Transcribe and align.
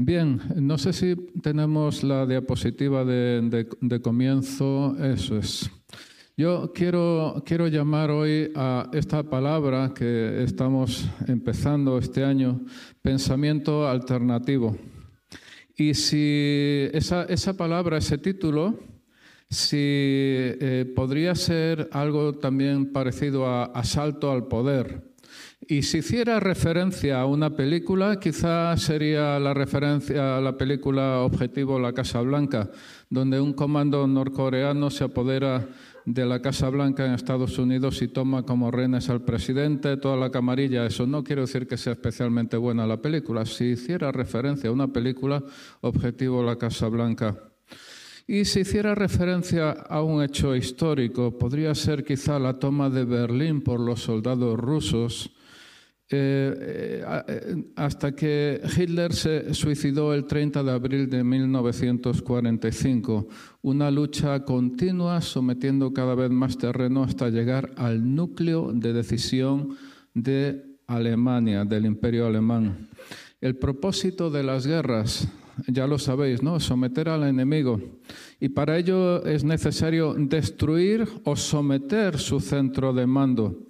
Bien, 0.00 0.40
no 0.54 0.78
sé 0.78 0.92
si 0.92 1.16
tenemos 1.42 2.04
la 2.04 2.24
diapositiva 2.24 3.04
de, 3.04 4.00
comienzo. 4.00 4.96
Eso 5.02 5.36
es. 5.38 5.68
Yo 6.36 6.72
quiero, 6.72 7.42
quiero 7.44 7.66
llamar 7.66 8.12
hoy 8.12 8.52
a 8.54 8.88
esta 8.92 9.24
palabra 9.24 9.92
que 9.92 10.44
estamos 10.44 11.04
empezando 11.26 11.98
este 11.98 12.22
año, 12.22 12.64
pensamiento 13.02 13.88
alternativo. 13.88 14.78
Y 15.76 15.94
si 15.94 16.88
esa, 16.92 17.24
esa 17.24 17.56
palabra, 17.56 17.98
ese 17.98 18.18
título, 18.18 18.78
si 19.50 19.78
eh, 19.80 20.92
podría 20.94 21.34
ser 21.34 21.88
algo 21.90 22.34
también 22.34 22.92
parecido 22.92 23.48
a 23.48 23.64
asalto 23.64 24.30
al 24.30 24.46
poder. 24.46 25.07
Y 25.66 25.82
si 25.82 25.98
hiciera 25.98 26.38
referencia 26.38 27.20
a 27.20 27.26
una 27.26 27.50
película, 27.50 28.20
quizá 28.20 28.76
sería 28.76 29.38
la 29.40 29.52
referencia 29.52 30.36
a 30.36 30.40
la 30.40 30.56
película 30.56 31.20
Objetivo 31.20 31.80
La 31.80 31.92
Casa 31.92 32.20
Blanca, 32.20 32.70
donde 33.10 33.40
un 33.40 33.52
comando 33.52 34.06
norcoreano 34.06 34.88
se 34.88 35.04
apodera 35.04 35.68
de 36.04 36.24
la 36.24 36.40
Casa 36.40 36.70
Blanca 36.70 37.04
en 37.04 37.12
Estados 37.12 37.58
Unidos 37.58 38.00
y 38.00 38.08
toma 38.08 38.44
como 38.44 38.70
rehenes 38.70 39.10
al 39.10 39.22
presidente, 39.22 39.98
toda 39.98 40.16
la 40.16 40.30
camarilla. 40.30 40.86
Eso 40.86 41.06
no 41.06 41.24
quiero 41.24 41.42
decir 41.42 41.66
que 41.66 41.76
sea 41.76 41.94
especialmente 41.94 42.56
buena 42.56 42.86
la 42.86 43.02
película. 43.02 43.44
Si 43.44 43.64
hiciera 43.64 44.12
referencia 44.12 44.70
a 44.70 44.72
una 44.72 44.88
película, 44.88 45.42
Objetivo 45.82 46.42
La 46.42 46.56
Casa 46.56 46.88
Blanca. 46.88 47.36
Y 48.26 48.44
si 48.44 48.60
hiciera 48.60 48.94
referencia 48.94 49.72
a 49.72 50.02
un 50.02 50.22
hecho 50.22 50.54
histórico, 50.54 51.36
podría 51.36 51.74
ser 51.74 52.04
quizá 52.04 52.38
la 52.38 52.58
toma 52.58 52.88
de 52.88 53.04
Berlín 53.04 53.60
por 53.60 53.80
los 53.80 54.00
soldados 54.00 54.58
rusos 54.58 55.32
eh, 56.10 57.04
eh, 57.28 57.64
hasta 57.76 58.12
que 58.12 58.62
Hitler 58.76 59.12
se 59.12 59.52
suicidó 59.52 60.14
el 60.14 60.24
30 60.24 60.62
de 60.62 60.70
abril 60.70 61.10
de 61.10 61.22
1945. 61.22 63.28
Una 63.60 63.90
lucha 63.90 64.42
continua 64.42 65.20
sometiendo 65.20 65.92
cada 65.92 66.14
vez 66.14 66.30
más 66.30 66.56
terreno 66.56 67.02
hasta 67.02 67.28
llegar 67.28 67.72
al 67.76 68.14
núcleo 68.14 68.72
de 68.72 68.94
decisión 68.94 69.76
de 70.14 70.78
Alemania, 70.86 71.66
del 71.66 71.84
imperio 71.84 72.26
alemán. 72.26 72.88
El 73.42 73.56
propósito 73.56 74.30
de 74.30 74.42
las 74.42 74.66
guerras, 74.66 75.28
ya 75.66 75.86
lo 75.86 75.98
sabéis, 75.98 76.42
¿no? 76.42 76.58
Someter 76.58 77.10
al 77.10 77.24
enemigo. 77.24 77.82
Y 78.40 78.48
para 78.48 78.78
ello 78.78 79.22
es 79.26 79.44
necesario 79.44 80.14
destruir 80.14 81.06
o 81.24 81.36
someter 81.36 82.18
su 82.18 82.40
centro 82.40 82.94
de 82.94 83.06
mando. 83.06 83.68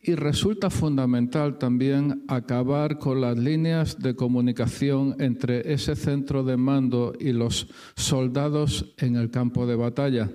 Y 0.00 0.14
resulta 0.14 0.70
fundamental 0.70 1.58
también 1.58 2.24
acabar 2.28 2.98
con 2.98 3.20
las 3.20 3.38
líneas 3.38 3.98
de 3.98 4.14
comunicación 4.14 5.16
entre 5.18 5.72
ese 5.72 5.96
centro 5.96 6.44
de 6.44 6.56
mando 6.56 7.14
y 7.18 7.32
los 7.32 7.68
soldados 7.96 8.94
en 8.98 9.16
el 9.16 9.30
campo 9.30 9.66
de 9.66 9.76
batalla. 9.76 10.30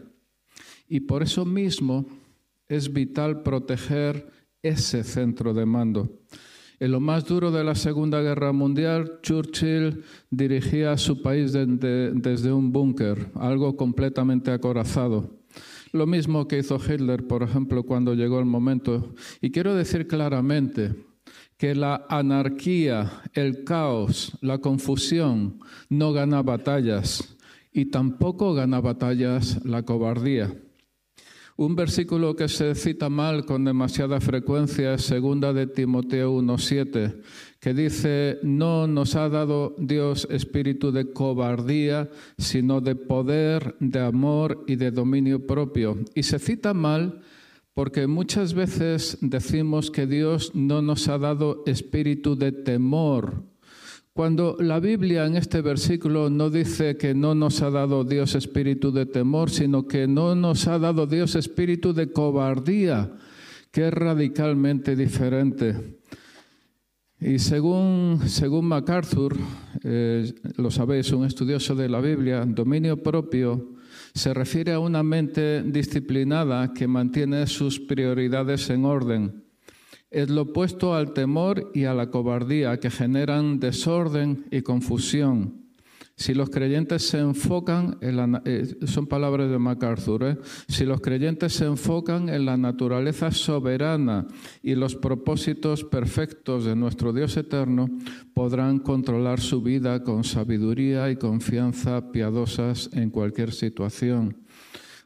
Y 0.87 1.01
por 1.01 1.23
eso 1.23 1.45
mismo 1.45 2.05
es 2.67 2.91
vital 2.91 3.43
proteger 3.43 4.27
ese 4.61 5.03
centro 5.03 5.53
de 5.53 5.65
mando. 5.65 6.21
En 6.79 6.91
lo 6.91 6.99
más 6.99 7.25
duro 7.25 7.51
de 7.51 7.63
la 7.63 7.75
Segunda 7.75 8.21
Guerra 8.21 8.51
Mundial, 8.51 9.19
Churchill 9.21 10.03
dirigía 10.29 10.91
a 10.91 10.97
su 10.97 11.21
país 11.21 11.53
desde 11.53 12.51
un 12.51 12.73
búnker, 12.73 13.31
algo 13.35 13.77
completamente 13.77 14.51
acorazado. 14.51 15.42
Lo 15.93 16.07
mismo 16.07 16.47
que 16.47 16.57
hizo 16.57 16.77
Hitler, 16.77 17.27
por 17.27 17.43
ejemplo, 17.43 17.83
cuando 17.83 18.15
llegó 18.15 18.39
el 18.39 18.45
momento. 18.45 19.13
Y 19.41 19.51
quiero 19.51 19.75
decir 19.75 20.07
claramente 20.07 20.95
que 21.55 21.75
la 21.75 22.07
anarquía, 22.09 23.21
el 23.33 23.63
caos, 23.63 24.35
la 24.41 24.57
confusión 24.57 25.59
no 25.89 26.11
gana 26.11 26.41
batallas 26.41 27.37
y 27.71 27.85
tampoco 27.85 28.55
gana 28.55 28.81
batallas 28.81 29.63
la 29.63 29.83
cobardía. 29.83 30.55
Un 31.55 31.75
versículo 31.75 32.35
que 32.35 32.49
se 32.49 32.73
cita 32.73 33.09
mal 33.09 33.45
con 33.45 33.63
demasiada 33.63 34.19
frecuencia 34.19 34.95
es 34.95 35.03
segunda 35.03 35.53
de 35.53 35.67
Timoteo 35.67 36.31
1:7, 36.31 37.21
que 37.59 37.75
dice, 37.75 38.39
"No 38.41 38.87
nos 38.87 39.15
ha 39.15 39.29
dado 39.29 39.75
Dios 39.77 40.27
espíritu 40.31 40.91
de 40.91 41.13
cobardía, 41.13 42.09
sino 42.39 42.81
de 42.81 42.95
poder, 42.95 43.75
de 43.79 43.99
amor 43.99 44.63
y 44.67 44.77
de 44.77 44.89
dominio 44.89 45.45
propio." 45.45 45.99
Y 46.15 46.23
se 46.23 46.39
cita 46.39 46.73
mal 46.73 47.21
porque 47.75 48.07
muchas 48.07 48.55
veces 48.55 49.19
decimos 49.21 49.91
que 49.91 50.07
Dios 50.07 50.55
no 50.55 50.81
nos 50.81 51.07
ha 51.07 51.19
dado 51.19 51.63
espíritu 51.67 52.35
de 52.35 52.51
temor, 52.51 53.43
cuando 54.13 54.55
la 54.59 54.79
Biblia 54.79 55.25
en 55.25 55.35
este 55.35 55.61
versículo 55.61 56.29
no 56.29 56.51
dice 56.51 56.97
que 56.97 57.15
no 57.15 57.33
nos 57.33 57.63
ha 57.63 57.71
dado 57.71 58.03
Dios 58.03 58.35
espíritu 58.35 58.91
de 58.91 59.07
temor, 59.07 59.49
sino 59.49 59.87
que 59.87 60.07
no 60.07 60.35
nos 60.35 60.67
ha 60.67 60.77
dado 60.77 61.07
Dios 61.07 61.35
espíritu 61.35 61.93
de 61.93 62.11
cobardía, 62.11 63.11
que 63.71 63.87
es 63.87 63.93
radicalmente 63.93 64.95
diferente. 64.95 65.97
Y 67.19 67.39
según, 67.39 68.19
según 68.27 68.65
MacArthur, 68.65 69.35
eh, 69.83 70.31
lo 70.57 70.69
sabéis, 70.69 71.11
un 71.11 71.25
estudioso 71.25 71.73
de 71.73 71.89
la 71.89 71.99
Biblia, 71.99 72.45
dominio 72.45 73.01
propio 73.01 73.73
se 74.13 74.31
refiere 74.31 74.73
a 74.73 74.79
una 74.79 75.01
mente 75.01 75.63
disciplinada 75.63 76.71
que 76.71 76.87
mantiene 76.87 77.47
sus 77.47 77.79
prioridades 77.79 78.69
en 78.69 78.85
orden 78.85 79.42
es 80.13 80.29
lo 80.29 80.43
opuesto 80.43 80.95
al 80.95 81.13
temor 81.13 81.71
y 81.73 81.85
a 81.85 81.93
la 81.93 82.09
cobardía 82.09 82.79
que 82.79 82.89
generan 82.89 83.59
desorden 83.59 84.45
y 84.51 84.61
confusión. 84.61 85.63
Si 86.15 86.35
los 86.35 86.51
creyentes 86.51 87.07
se 87.07 87.17
enfocan 87.17 87.97
en 88.01 88.17
la, 88.17 88.41
eh, 88.45 88.75
son 88.85 89.07
palabras 89.07 89.49
de 89.49 89.57
MacArthur, 89.57 90.23
¿eh? 90.23 90.37
si 90.67 90.85
los 90.85 91.01
creyentes 91.01 91.53
se 91.53 91.65
enfocan 91.65 92.29
en 92.29 92.45
la 92.45 92.55
naturaleza 92.55 93.31
soberana 93.31 94.27
y 94.61 94.75
los 94.75 94.95
propósitos 94.95 95.83
perfectos 95.83 96.65
de 96.65 96.75
nuestro 96.75 97.13
Dios 97.13 97.35
eterno, 97.35 97.89
podrán 98.35 98.77
controlar 98.77 99.39
su 99.39 99.63
vida 99.63 100.03
con 100.03 100.23
sabiduría 100.23 101.09
y 101.09 101.15
confianza 101.15 102.11
piadosas 102.11 102.91
en 102.93 103.09
cualquier 103.09 103.51
situación. 103.51 104.37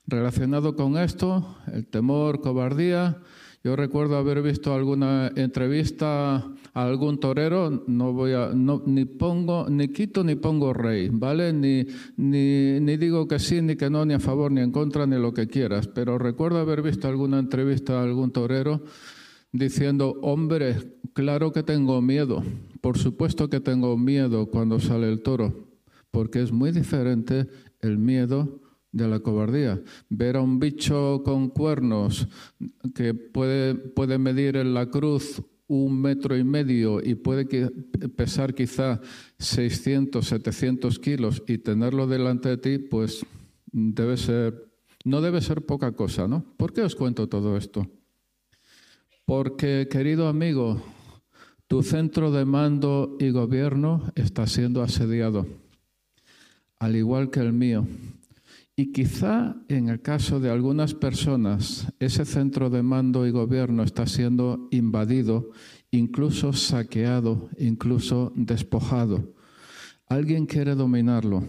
Relacionado 0.08 0.76
con 0.76 0.98
esto, 0.98 1.58
el 1.74 1.88
temor, 1.88 2.42
cobardía, 2.42 3.22
yo 3.68 3.76
recuerdo 3.76 4.16
haber 4.16 4.42
visto 4.42 4.74
alguna 4.74 5.30
entrevista 5.36 6.36
a 6.36 6.54
algún 6.74 7.20
torero, 7.20 7.84
no 7.86 8.14
voy 8.14 8.32
a, 8.32 8.52
ni 8.54 9.04
pongo, 9.04 9.68
ni 9.70 9.90
quito 9.90 10.24
ni 10.24 10.36
pongo 10.36 10.72
rey, 10.72 11.10
¿vale? 11.12 11.52
Ni, 11.52 11.86
ni, 12.16 12.80
ni 12.80 12.96
digo 12.96 13.28
que 13.28 13.40
sí, 13.40 13.62
ni 13.62 13.76
que 13.76 13.90
no, 13.90 14.06
ni 14.06 14.14
a 14.14 14.22
favor, 14.22 14.54
ni 14.54 14.62
en 14.62 14.72
contra, 14.72 15.06
ni 15.06 15.18
lo 15.18 15.34
que 15.34 15.48
quieras. 15.48 15.86
Pero 15.90 16.18
recuerdo 16.18 16.60
haber 16.60 16.82
visto 16.82 17.10
alguna 17.10 17.40
entrevista 17.40 18.00
a 18.00 18.04
algún 18.04 18.32
torero 18.32 18.84
diciendo, 19.52 20.18
hombre, 20.22 21.02
claro 21.12 21.52
que 21.52 21.62
tengo 21.62 22.02
miedo, 22.02 22.46
por 22.80 22.98
supuesto 22.98 23.50
que 23.50 23.60
tengo 23.60 23.98
miedo 23.98 24.46
cuando 24.46 24.80
sale 24.80 25.10
el 25.10 25.22
toro, 25.22 25.68
porque 26.10 26.42
es 26.42 26.54
muy 26.54 26.72
diferente 26.72 27.48
el 27.82 27.98
miedo 27.98 28.62
de 28.98 29.08
la 29.08 29.20
cobardía. 29.20 29.82
Ver 30.10 30.36
a 30.36 30.42
un 30.42 30.60
bicho 30.60 31.22
con 31.24 31.50
cuernos 31.50 32.28
que 32.94 33.14
puede, 33.14 33.76
puede 33.76 34.18
medir 34.18 34.58
en 34.58 34.74
la 34.74 34.90
cruz 34.90 35.42
un 35.68 36.02
metro 36.02 36.38
y 36.38 36.44
medio 36.44 37.02
y 37.04 37.16
puede 37.16 37.46
pesar 38.16 38.54
quizá 38.56 39.02
600, 39.38 40.26
700 40.26 41.00
kilos 41.00 41.44
y 41.48 41.58
tenerlo 41.58 42.08
delante 42.08 42.50
de 42.50 42.58
ti, 42.58 42.78
pues 42.78 43.26
debe 43.72 44.18
ser, 44.18 44.72
no 45.04 45.22
debe 45.22 45.42
ser 45.42 45.66
poca 45.66 45.92
cosa, 45.92 46.28
¿no? 46.28 46.44
¿Por 46.58 46.74
qué 46.74 46.82
os 46.82 46.96
cuento 46.96 47.28
todo 47.28 47.58
esto? 47.58 47.86
Porque, 49.26 49.90
querido 49.92 50.30
amigo, 50.30 50.82
tu 51.68 51.84
centro 51.84 52.32
de 52.32 52.46
mando 52.46 53.18
y 53.20 53.30
gobierno 53.32 54.10
está 54.16 54.48
siendo 54.48 54.82
asediado, 54.82 55.46
al 56.80 56.96
igual 56.96 57.30
que 57.30 57.42
el 57.42 57.52
mío. 57.52 57.86
Y 58.80 58.92
quizá 58.92 59.56
en 59.70 59.90
el 59.90 60.04
caso 60.04 60.40
de 60.40 60.52
algunas 60.52 60.94
personas, 60.94 61.92
ese 62.00 62.26
centro 62.26 62.70
de 62.70 62.84
mando 62.84 63.26
y 63.26 63.32
gobierno 63.32 63.82
está 63.82 64.06
siendo 64.06 64.68
invadido, 64.70 65.50
incluso 65.90 66.54
saqueado, 66.54 67.50
incluso 67.58 68.32
despojado. 68.36 69.34
Alguien 70.08 70.46
quiere 70.46 70.76
dominarlo, 70.76 71.44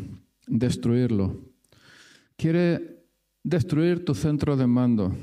destruirlo. 0.46 1.38
Quiere 2.38 3.04
destruir 3.44 4.06
tu 4.06 4.14
centro 4.14 4.56
de 4.56 4.66
mando. 4.66 5.14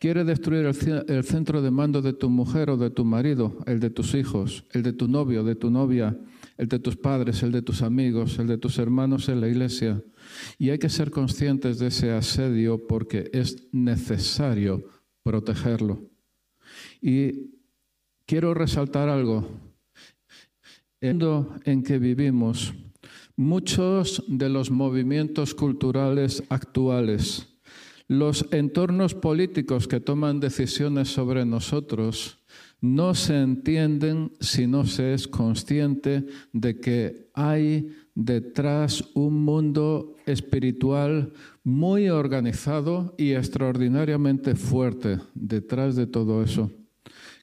Quiere 0.00 0.24
destruir 0.24 0.66
el, 0.66 1.24
centro 1.24 1.62
de 1.62 1.70
mando 1.70 2.02
de 2.02 2.12
tu 2.12 2.28
mujer 2.28 2.70
o 2.70 2.76
de 2.76 2.90
tu 2.90 3.04
marido, 3.04 3.58
el 3.66 3.78
de 3.78 3.90
tus 3.90 4.14
hijos, 4.14 4.64
el 4.72 4.82
de 4.82 4.94
tu 4.94 5.06
novio, 5.06 5.44
de 5.44 5.54
tu 5.54 5.70
novia, 5.70 6.18
el 6.60 6.68
de 6.68 6.78
tus 6.78 6.94
padres, 6.94 7.42
el 7.42 7.52
de 7.52 7.62
tus 7.62 7.80
amigos, 7.80 8.38
el 8.38 8.46
de 8.46 8.58
tus 8.58 8.78
hermanos 8.78 9.30
en 9.30 9.40
la 9.40 9.48
iglesia. 9.48 10.04
Y 10.58 10.68
hay 10.68 10.78
que 10.78 10.90
ser 10.90 11.10
conscientes 11.10 11.78
de 11.78 11.86
ese 11.86 12.12
asedio 12.12 12.86
porque 12.86 13.30
es 13.32 13.66
necesario 13.72 14.84
protegerlo. 15.22 16.02
Y 17.00 17.52
quiero 18.26 18.52
resaltar 18.52 19.08
algo. 19.08 19.48
el 21.00 21.14
mundo 21.14 21.54
en 21.64 21.82
que 21.82 21.98
vivimos, 21.98 22.74
muchos 23.36 24.22
de 24.28 24.50
los 24.50 24.70
movimientos 24.70 25.54
culturales 25.54 26.42
actuales, 26.50 27.48
los 28.06 28.44
entornos 28.52 29.14
políticos 29.14 29.88
que 29.88 29.98
toman 29.98 30.40
decisiones 30.40 31.08
sobre 31.08 31.46
nosotros, 31.46 32.39
no 32.80 33.14
se 33.14 33.40
entienden 33.40 34.32
si 34.40 34.66
no 34.66 34.84
se 34.86 35.14
es 35.14 35.28
consciente 35.28 36.26
de 36.52 36.80
que 36.80 37.30
hay 37.34 37.88
detrás 38.14 39.04
un 39.14 39.44
mundo 39.44 40.16
espiritual 40.26 41.32
muy 41.62 42.08
organizado 42.08 43.14
y 43.18 43.32
extraordinariamente 43.32 44.54
fuerte 44.54 45.18
detrás 45.34 45.96
de 45.96 46.06
todo 46.06 46.42
eso. 46.42 46.70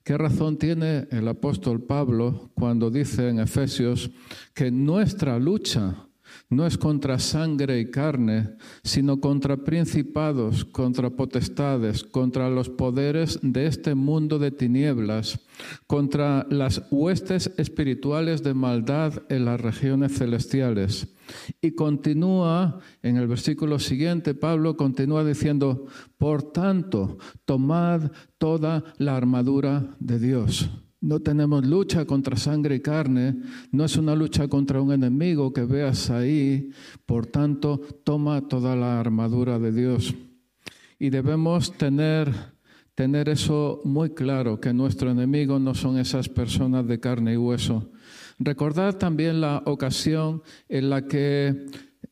¿Qué 0.03 0.17
razón 0.17 0.57
tiene 0.57 1.07
el 1.11 1.27
apóstol 1.27 1.83
Pablo 1.83 2.51
cuando 2.53 2.89
dice 2.89 3.27
en 3.27 3.39
Efesios 3.39 4.09
que 4.53 4.71
nuestra 4.71 5.37
lucha 5.37 6.06
no 6.49 6.65
es 6.65 6.77
contra 6.77 7.19
sangre 7.19 7.79
y 7.79 7.91
carne, 7.91 8.55
sino 8.83 9.19
contra 9.19 9.57
principados, 9.57 10.65
contra 10.65 11.09
potestades, 11.09 12.03
contra 12.03 12.49
los 12.49 12.69
poderes 12.69 13.39
de 13.41 13.67
este 13.67 13.95
mundo 13.95 14.39
de 14.39 14.51
tinieblas, 14.51 15.39
contra 15.87 16.45
las 16.49 16.83
huestes 16.91 17.51
espirituales 17.57 18.43
de 18.43 18.53
maldad 18.53 19.23
en 19.29 19.45
las 19.45 19.59
regiones 19.59 20.17
celestiales. 20.17 21.13
Y 21.61 21.71
continúa, 21.71 22.79
en 23.03 23.17
el 23.17 23.27
versículo 23.27 23.79
siguiente, 23.79 24.33
Pablo 24.33 24.77
continúa 24.77 25.25
diciendo, 25.25 25.87
por 26.17 26.51
tanto, 26.53 27.17
tomad 27.45 28.11
toda 28.37 28.83
la 28.97 29.17
armadura 29.17 29.95
de 29.99 30.19
Dios 30.19 30.69
no 31.01 31.19
tenemos 31.19 31.65
lucha 31.65 32.05
contra 32.05 32.37
sangre 32.37 32.75
y 32.75 32.79
carne, 32.79 33.35
no 33.71 33.85
es 33.85 33.97
una 33.97 34.15
lucha 34.15 34.47
contra 34.47 34.81
un 34.81 34.91
enemigo 34.91 35.53
que 35.53 35.63
veas 35.63 36.09
ahí, 36.09 36.69
por 37.05 37.27
tanto, 37.27 37.79
toma 38.03 38.47
toda 38.47 38.75
la 38.75 38.99
armadura 38.99 39.59
de 39.59 39.71
Dios. 39.71 40.15
Y 40.99 41.09
debemos 41.09 41.73
tener, 41.73 42.33
tener 42.95 43.29
eso 43.29 43.81
muy 43.83 44.11
claro, 44.11 44.59
que 44.59 44.73
nuestro 44.73 45.11
enemigo 45.11 45.59
no 45.59 45.75
son 45.75 45.99
esas 45.99 46.29
personas 46.29 46.87
de 46.87 46.99
carne 46.99 47.33
y 47.33 47.37
hueso. 47.37 47.91
Recordad 48.39 48.97
también 48.97 49.41
la 49.41 49.63
ocasión 49.65 50.41
en 50.69 50.89
la 50.89 51.07
que 51.07 51.65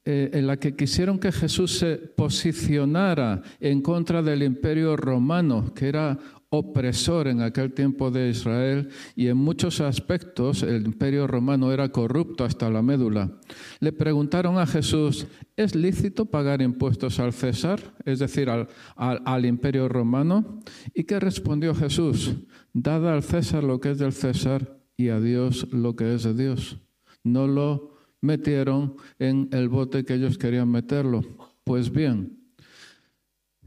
eh, 0.08 0.30
en 0.34 0.46
la 0.46 0.58
que 0.58 0.76
quisieron 0.76 1.18
que 1.18 1.32
Jesús 1.32 1.80
se 1.80 1.96
posicionara 1.98 3.42
en 3.60 3.82
contra 3.82 4.22
del 4.22 4.44
imperio 4.44 4.96
romano, 4.96 5.74
que 5.74 5.88
era 5.88 6.20
opresor 6.50 7.28
en 7.28 7.42
aquel 7.42 7.74
tiempo 7.74 8.12
de 8.12 8.30
Israel 8.30 8.90
y 9.16 9.28
en 9.28 9.38
muchos 9.38 9.82
aspectos 9.82 10.64
el 10.64 10.86
imperio 10.86 11.28
romano 11.28 11.72
era 11.72 11.90
corrupto 11.90 12.44
hasta 12.44 12.70
la 12.70 12.82
médula. 12.82 13.32
Le 13.80 13.92
preguntaron 13.92 14.58
a 14.58 14.68
Jesús, 14.68 15.28
¿es 15.56 15.76
lícito 15.76 16.26
pagar 16.26 16.62
impuestos 16.62 17.20
al 17.20 17.34
César, 17.34 17.80
es 18.06 18.20
decir, 18.20 18.50
al, 18.50 18.68
al, 18.96 19.46
imperio 19.46 19.90
romano? 19.90 20.62
¿Y 20.94 21.06
qué 21.06 21.20
respondió 21.20 21.74
Jesús? 21.74 22.36
Dada 22.74 23.14
al 23.14 23.24
César 23.24 23.64
lo 23.64 23.80
que 23.80 23.92
es 23.92 23.98
del 23.98 24.14
César 24.14 24.78
y 24.98 25.10
a 25.10 25.20
Dios 25.20 25.68
lo 25.72 25.96
que 25.96 26.14
es 26.14 26.24
de 26.24 26.34
Dios. 26.34 26.78
No 27.24 27.48
lo 27.48 27.95
metieron 28.22 28.96
en 29.20 29.50
el 29.52 29.70
bote 29.70 30.04
que 30.04 30.16
ellos 30.16 30.38
querían 30.38 30.70
meterlo. 30.70 31.24
Pues 31.64 31.92
bien, 31.92 32.38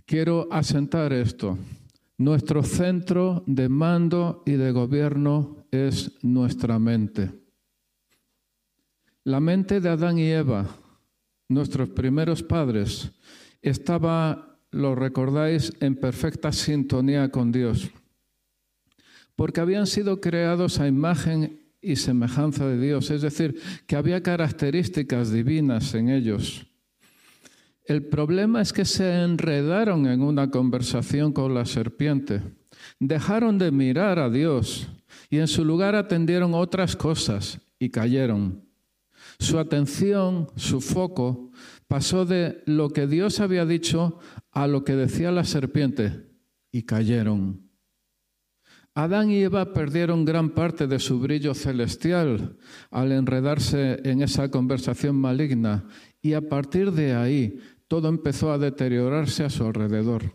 quiero 0.04 0.48
asentar 0.50 1.12
esto. 1.12 1.58
Nuestro 2.16 2.62
centro 2.62 3.44
de 3.46 3.68
mando 3.68 4.42
y 4.44 4.52
de 4.52 4.72
gobierno 4.72 5.64
es 5.70 6.12
nuestra 6.22 6.78
mente. 6.78 7.30
La 9.24 9.40
mente 9.40 9.80
de 9.80 9.90
Adán 9.90 10.18
y 10.18 10.30
Eva, 10.30 10.66
nuestros 11.48 11.90
primeros 11.90 12.42
padres, 12.42 13.12
estaba, 13.62 14.58
lo 14.70 14.94
recordáis, 14.94 15.72
en 15.80 15.96
perfecta 15.96 16.50
sintonía 16.50 17.30
con 17.30 17.52
Dios, 17.52 17.90
porque 19.36 19.60
habían 19.60 19.86
sido 19.86 20.20
creados 20.20 20.80
a 20.80 20.88
imagen 20.88 21.67
y 21.80 21.96
semejanza 21.96 22.66
de 22.66 22.80
Dios, 22.80 23.10
es 23.10 23.22
decir, 23.22 23.60
que 23.86 23.96
había 23.96 24.22
características 24.22 25.32
divinas 25.32 25.94
en 25.94 26.08
ellos. 26.08 26.66
El 27.84 28.04
problema 28.04 28.60
es 28.60 28.72
que 28.72 28.84
se 28.84 29.22
enredaron 29.22 30.06
en 30.06 30.22
una 30.22 30.50
conversación 30.50 31.32
con 31.32 31.54
la 31.54 31.64
serpiente, 31.64 32.42
dejaron 33.00 33.58
de 33.58 33.70
mirar 33.70 34.18
a 34.18 34.28
Dios 34.28 34.88
y 35.30 35.38
en 35.38 35.48
su 35.48 35.64
lugar 35.64 35.94
atendieron 35.94 36.54
otras 36.54 36.96
cosas 36.96 37.60
y 37.78 37.90
cayeron. 37.90 38.64
Su 39.38 39.58
atención, 39.58 40.48
su 40.56 40.80
foco, 40.80 41.50
pasó 41.86 42.24
de 42.24 42.62
lo 42.66 42.90
que 42.90 43.06
Dios 43.06 43.40
había 43.40 43.64
dicho 43.64 44.18
a 44.50 44.66
lo 44.66 44.84
que 44.84 44.96
decía 44.96 45.30
la 45.30 45.44
serpiente 45.44 46.26
y 46.72 46.82
cayeron. 46.82 47.67
Adán 48.94 49.30
y 49.30 49.42
Eva 49.42 49.72
perdieron 49.72 50.24
gran 50.24 50.50
parte 50.50 50.86
de 50.86 50.98
su 50.98 51.20
brillo 51.20 51.54
celestial 51.54 52.56
al 52.90 53.12
enredarse 53.12 54.00
en 54.04 54.22
esa 54.22 54.50
conversación 54.50 55.16
maligna 55.16 55.84
y 56.20 56.32
a 56.32 56.48
partir 56.48 56.92
de 56.92 57.14
ahí 57.14 57.60
todo 57.86 58.08
empezó 58.08 58.52
a 58.52 58.58
deteriorarse 58.58 59.44
a 59.44 59.50
su 59.50 59.64
alrededor. 59.64 60.32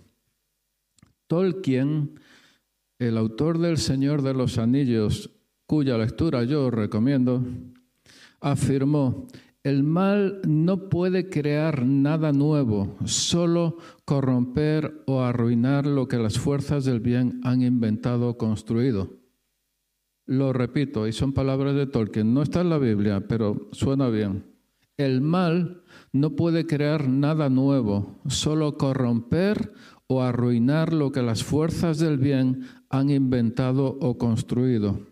Tolkien, 1.28 2.20
el 3.00 3.18
autor 3.18 3.58
del 3.60 3.78
Señor 3.78 4.22
de 4.22 4.34
los 4.34 4.58
Anillos, 4.58 5.30
cuya 5.66 5.98
lectura 5.98 6.44
yo 6.44 6.72
recomiendo, 6.72 7.44
afirmó, 8.40 9.28
el 9.63 9.83
mal 9.83 10.42
no 10.45 10.89
puede 10.89 11.30
crear 11.30 11.86
nada 11.86 12.33
nuevo, 12.33 12.98
solo 13.06 13.77
corromper 14.04 15.04
o 15.07 15.21
arruinar 15.21 15.88
lo 15.88 16.10
que 16.10 16.18
las 16.18 16.38
fuerzas 16.38 16.83
del 16.83 17.00
bien 17.00 17.39
han 17.44 17.62
inventado 17.62 18.30
o 18.30 18.38
construido. 18.38 19.21
Lo 20.25 20.51
repito, 20.51 21.07
y 21.07 21.13
son 21.13 21.31
palabras 21.31 21.75
de 21.75 21.88
Tolkien, 21.88 22.33
no 22.33 22.42
está 22.42 22.62
en 22.62 22.69
la 22.69 22.77
Biblia, 22.77 23.25
pero 23.27 23.69
suena 23.71 24.10
bien. 24.10 24.45
El 24.98 25.21
mal 25.21 25.81
no 26.12 26.36
puede 26.36 26.68
crear 26.68 27.07
nada 27.07 27.50
nuevo, 27.50 28.19
solo 28.27 28.77
corromper 28.77 29.74
o 30.07 30.21
arruinar 30.21 30.94
lo 30.94 31.12
que 31.12 31.21
las 31.21 31.44
fuerzas 31.44 32.00
del 32.00 32.18
bien 32.18 32.63
han 32.89 33.09
inventado 33.09 33.98
o 34.01 34.18
construido. 34.18 35.07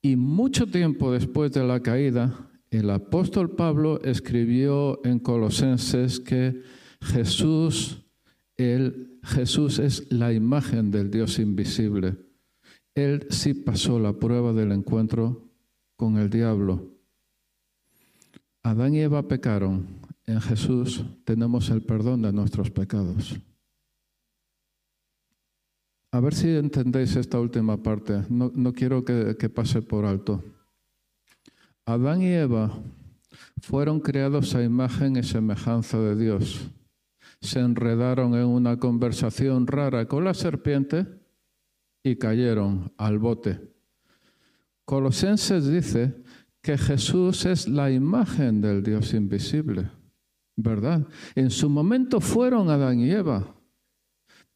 Y 0.00 0.16
mucho 0.16 0.66
tiempo 0.66 1.12
después 1.12 1.52
de 1.52 1.64
la 1.64 1.80
caída, 1.80 2.50
el 2.76 2.90
apóstol 2.90 3.50
Pablo 3.56 4.00
escribió 4.02 5.00
en 5.04 5.18
Colosenses 5.18 6.20
que 6.20 6.62
Jesús, 7.00 8.04
Jesús 9.22 9.78
es 9.78 10.10
la 10.12 10.32
imagen 10.32 10.90
del 10.90 11.10
Dios 11.10 11.38
invisible. 11.38 12.16
Él 12.94 13.26
sí 13.30 13.54
pasó 13.54 13.98
la 13.98 14.14
prueba 14.14 14.52
del 14.52 14.72
encuentro 14.72 15.50
con 15.96 16.18
el 16.18 16.30
diablo. 16.30 16.92
Adán 18.62 18.94
y 18.94 19.00
Eva 19.00 19.28
pecaron, 19.28 19.86
en 20.26 20.40
Jesús 20.40 21.04
tenemos 21.24 21.70
el 21.70 21.82
perdón 21.82 22.22
de 22.22 22.32
nuestros 22.32 22.70
pecados. 22.70 23.38
A 26.10 26.20
ver 26.20 26.34
si 26.34 26.48
entendéis 26.48 27.14
esta 27.16 27.38
última 27.38 27.82
parte. 27.82 28.24
No, 28.28 28.72
quiero 28.72 29.04
que, 29.04 29.36
que 29.38 29.48
pase 29.48 29.82
por 29.82 30.04
alto. 30.04 30.42
Adán 31.88 32.20
y 32.20 32.32
Eva 32.32 32.76
fueron 33.60 34.00
creados 34.00 34.56
a 34.56 34.64
imagen 34.64 35.16
y 35.16 35.22
semejanza 35.22 36.00
de 36.00 36.16
Dios. 36.16 36.68
Se 37.40 37.60
enredaron 37.60 38.34
en 38.34 38.44
una 38.44 38.80
conversación 38.80 39.68
rara 39.68 40.08
con 40.08 40.24
la 40.24 40.34
serpiente 40.34 41.06
y 42.02 42.16
cayeron 42.16 42.92
al 42.96 43.20
bote. 43.20 43.72
Colosenses 44.84 45.68
dice 45.68 46.24
que 46.60 46.76
Jesús 46.76 47.46
es 47.46 47.68
la 47.68 47.92
imagen 47.92 48.60
del 48.60 48.82
Dios 48.82 49.14
invisible, 49.14 49.88
¿verdad? 50.56 51.06
En 51.36 51.50
su 51.50 51.70
momento 51.70 52.20
fueron 52.20 52.68
Adán 52.68 52.98
y 52.98 53.12
Eva, 53.12 53.54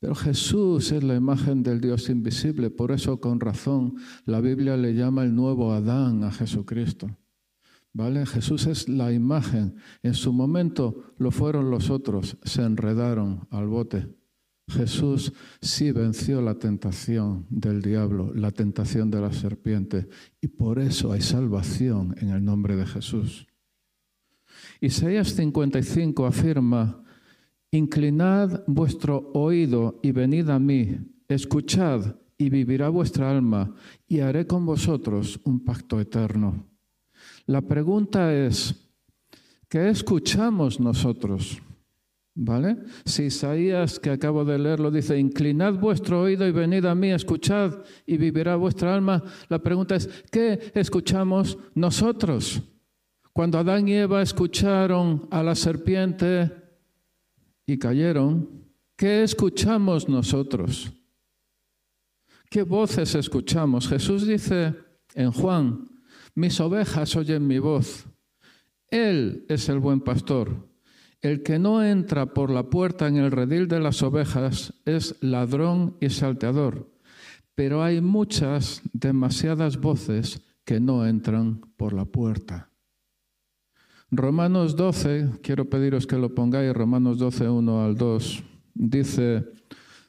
pero 0.00 0.16
Jesús 0.16 0.90
es 0.90 1.04
la 1.04 1.14
imagen 1.14 1.62
del 1.62 1.80
Dios 1.80 2.08
invisible, 2.08 2.70
por 2.70 2.90
eso 2.90 3.20
con 3.20 3.38
razón 3.38 3.94
la 4.24 4.40
Biblia 4.40 4.76
le 4.76 4.94
llama 4.94 5.22
el 5.22 5.32
nuevo 5.32 5.72
Adán 5.72 6.24
a 6.24 6.32
Jesucristo. 6.32 7.08
¿Vale? 7.92 8.24
Jesús 8.24 8.66
es 8.66 8.88
la 8.88 9.12
imagen. 9.12 9.76
En 10.02 10.14
su 10.14 10.32
momento 10.32 11.14
lo 11.18 11.30
fueron 11.30 11.70
los 11.70 11.90
otros, 11.90 12.36
se 12.44 12.62
enredaron 12.62 13.48
al 13.50 13.66
bote. 13.66 14.08
Jesús 14.68 15.32
sí 15.60 15.90
venció 15.90 16.40
la 16.40 16.54
tentación 16.54 17.46
del 17.50 17.82
diablo, 17.82 18.32
la 18.34 18.52
tentación 18.52 19.10
de 19.10 19.20
la 19.20 19.32
serpiente, 19.32 20.08
y 20.40 20.46
por 20.46 20.78
eso 20.78 21.12
hay 21.12 21.20
salvación 21.20 22.14
en 22.18 22.30
el 22.30 22.44
nombre 22.44 22.76
de 22.76 22.86
Jesús. 22.86 23.46
Isaías 24.80 25.34
55 25.34 26.24
afirma, 26.24 27.02
Inclinad 27.72 28.62
vuestro 28.66 29.30
oído 29.34 30.00
y 30.02 30.12
venid 30.12 30.48
a 30.48 30.58
mí, 30.58 30.98
escuchad 31.28 32.16
y 32.36 32.48
vivirá 32.50 32.88
vuestra 32.88 33.30
alma, 33.30 33.74
y 34.08 34.20
haré 34.20 34.46
con 34.46 34.64
vosotros 34.66 35.40
un 35.44 35.64
pacto 35.64 36.00
eterno. 36.00 36.66
La 37.50 37.62
pregunta 37.62 38.32
es, 38.32 38.76
¿qué 39.68 39.88
escuchamos 39.88 40.78
nosotros? 40.78 41.60
¿Vale? 42.32 42.76
Si 43.04 43.24
Isaías, 43.24 43.98
que 43.98 44.10
acabo 44.10 44.44
de 44.44 44.56
leerlo, 44.56 44.92
dice, 44.92 45.18
inclinad 45.18 45.74
vuestro 45.74 46.22
oído 46.22 46.46
y 46.46 46.52
venid 46.52 46.84
a 46.84 46.94
mí, 46.94 47.10
escuchad 47.10 47.74
y 48.06 48.18
vivirá 48.18 48.54
vuestra 48.54 48.94
alma, 48.94 49.24
la 49.48 49.58
pregunta 49.58 49.96
es, 49.96 50.06
¿qué 50.30 50.70
escuchamos 50.74 51.58
nosotros? 51.74 52.62
Cuando 53.32 53.58
Adán 53.58 53.88
y 53.88 53.94
Eva 53.94 54.22
escucharon 54.22 55.26
a 55.32 55.42
la 55.42 55.56
serpiente 55.56 56.52
y 57.66 57.76
cayeron, 57.80 58.48
¿qué 58.94 59.24
escuchamos 59.24 60.08
nosotros? 60.08 60.92
¿Qué 62.48 62.62
voces 62.62 63.16
escuchamos? 63.16 63.88
Jesús 63.88 64.24
dice 64.24 64.72
en 65.16 65.32
Juan, 65.32 65.89
mis 66.40 66.58
ovejas 66.58 67.14
oyen 67.16 67.46
mi 67.46 67.58
voz. 67.58 68.06
Él 68.88 69.44
es 69.48 69.68
el 69.68 69.78
buen 69.78 70.00
pastor. 70.00 70.68
El 71.20 71.42
que 71.42 71.58
no 71.58 71.84
entra 71.84 72.32
por 72.32 72.50
la 72.50 72.70
puerta 72.70 73.06
en 73.06 73.18
el 73.18 73.30
redil 73.30 73.68
de 73.68 73.78
las 73.78 74.02
ovejas 74.02 74.72
es 74.86 75.16
ladrón 75.20 75.98
y 76.00 76.08
salteador. 76.08 76.90
Pero 77.54 77.82
hay 77.84 78.00
muchas, 78.00 78.80
demasiadas 78.94 79.78
voces 79.78 80.40
que 80.64 80.80
no 80.80 81.06
entran 81.06 81.60
por 81.76 81.92
la 81.92 82.06
puerta. 82.06 82.70
Romanos 84.10 84.76
12, 84.76 85.40
quiero 85.42 85.68
pediros 85.68 86.06
que 86.06 86.16
lo 86.16 86.34
pongáis, 86.34 86.72
Romanos 86.72 87.18
12, 87.18 87.50
1 87.50 87.84
al 87.84 87.96
2, 87.96 88.42
dice, 88.74 89.44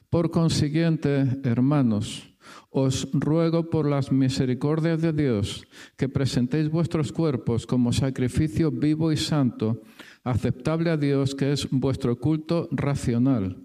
por 0.08 0.30
consiguiente, 0.30 1.40
hermanos, 1.44 2.31
os 2.72 3.06
ruego 3.12 3.68
por 3.68 3.86
las 3.86 4.10
misericordias 4.10 5.00
de 5.00 5.12
Dios 5.12 5.64
que 5.96 6.08
presentéis 6.08 6.70
vuestros 6.70 7.12
cuerpos 7.12 7.66
como 7.66 7.92
sacrificio 7.92 8.70
vivo 8.70 9.12
y 9.12 9.16
santo, 9.16 9.82
aceptable 10.24 10.90
a 10.90 10.96
Dios, 10.96 11.34
que 11.34 11.52
es 11.52 11.68
vuestro 11.70 12.18
culto 12.18 12.68
racional. 12.72 13.62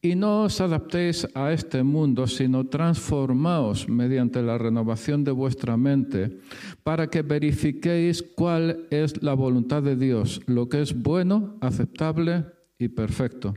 Y 0.00 0.14
no 0.14 0.44
os 0.44 0.60
adaptéis 0.60 1.26
a 1.34 1.52
este 1.52 1.82
mundo, 1.82 2.26
sino 2.26 2.66
transformaos 2.66 3.88
mediante 3.88 4.42
la 4.42 4.56
renovación 4.56 5.24
de 5.24 5.32
vuestra 5.32 5.76
mente, 5.76 6.38
para 6.82 7.08
que 7.08 7.22
verifiquéis 7.22 8.22
cuál 8.22 8.86
es 8.90 9.22
la 9.22 9.34
voluntad 9.34 9.82
de 9.82 9.96
Dios, 9.96 10.40
lo 10.46 10.68
que 10.68 10.82
es 10.82 10.94
bueno, 10.94 11.58
aceptable 11.60 12.46
y 12.78 12.88
perfecto. 12.88 13.54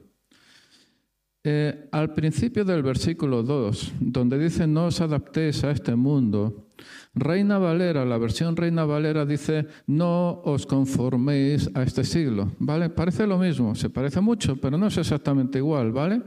Eh, 1.46 1.90
al 1.92 2.14
principio 2.14 2.64
del 2.64 2.84
versículo 2.84 3.44
2, 3.44 3.96
donde 4.00 4.40
dice 4.40 4.66
no 4.66 4.86
os 4.86 5.02
adaptéis 5.02 5.66
a 5.66 5.72
este 5.72 5.94
mundo, 5.94 6.72
Reina 7.14 7.60
Valera, 7.60 8.06
la 8.06 8.18
versión 8.18 8.56
Reina 8.56 8.86
Valera 8.86 9.26
dice 9.26 9.68
no 9.88 10.40
os 10.46 10.66
conforméis 10.66 11.70
a 11.76 11.84
este 11.84 12.06
siglo, 12.06 12.54
¿vale? 12.60 12.90
Parece 12.90 13.28
lo 13.28 13.38
mismo, 13.38 13.76
se 13.76 13.90
parece 13.90 14.22
mucho, 14.22 14.56
pero 14.56 14.78
no 14.78 14.88
es 14.88 14.98
exactamente 14.98 15.58
igual, 15.58 15.92
¿vale? 15.92 16.22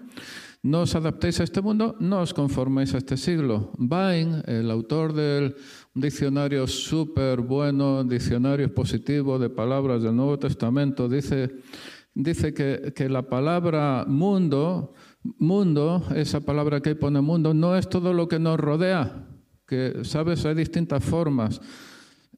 No 0.62 0.82
os 0.82 0.94
adaptéis 0.94 1.40
a 1.40 1.44
este 1.44 1.62
mundo, 1.62 1.96
no 1.98 2.20
os 2.20 2.34
conforméis 2.34 2.92
a 2.92 2.98
este 2.98 3.16
siglo. 3.16 3.72
Bain, 3.78 4.42
el 4.46 4.70
autor 4.70 5.14
del 5.14 5.56
diccionario 5.94 6.66
súper 6.66 7.40
bueno, 7.40 8.04
diccionario 8.04 8.66
expositivo 8.66 9.38
de 9.38 9.48
palabras 9.48 10.02
del 10.02 10.14
Nuevo 10.14 10.38
Testamento, 10.38 11.08
dice, 11.08 11.62
dice 12.16 12.52
que, 12.52 12.92
que 12.96 13.08
la 13.08 13.22
palabra 13.22 14.04
mundo 14.08 14.94
Mundo, 15.38 16.04
esa 16.14 16.40
palabra 16.40 16.80
que 16.80 16.94
pone 16.94 17.20
mundo, 17.20 17.52
no 17.52 17.76
es 17.76 17.88
todo 17.88 18.12
lo 18.12 18.28
que 18.28 18.38
nos 18.38 18.58
rodea, 18.58 19.26
que, 19.66 20.00
¿sabes? 20.02 20.44
Hay 20.46 20.54
distintas 20.54 21.02
formas 21.02 21.60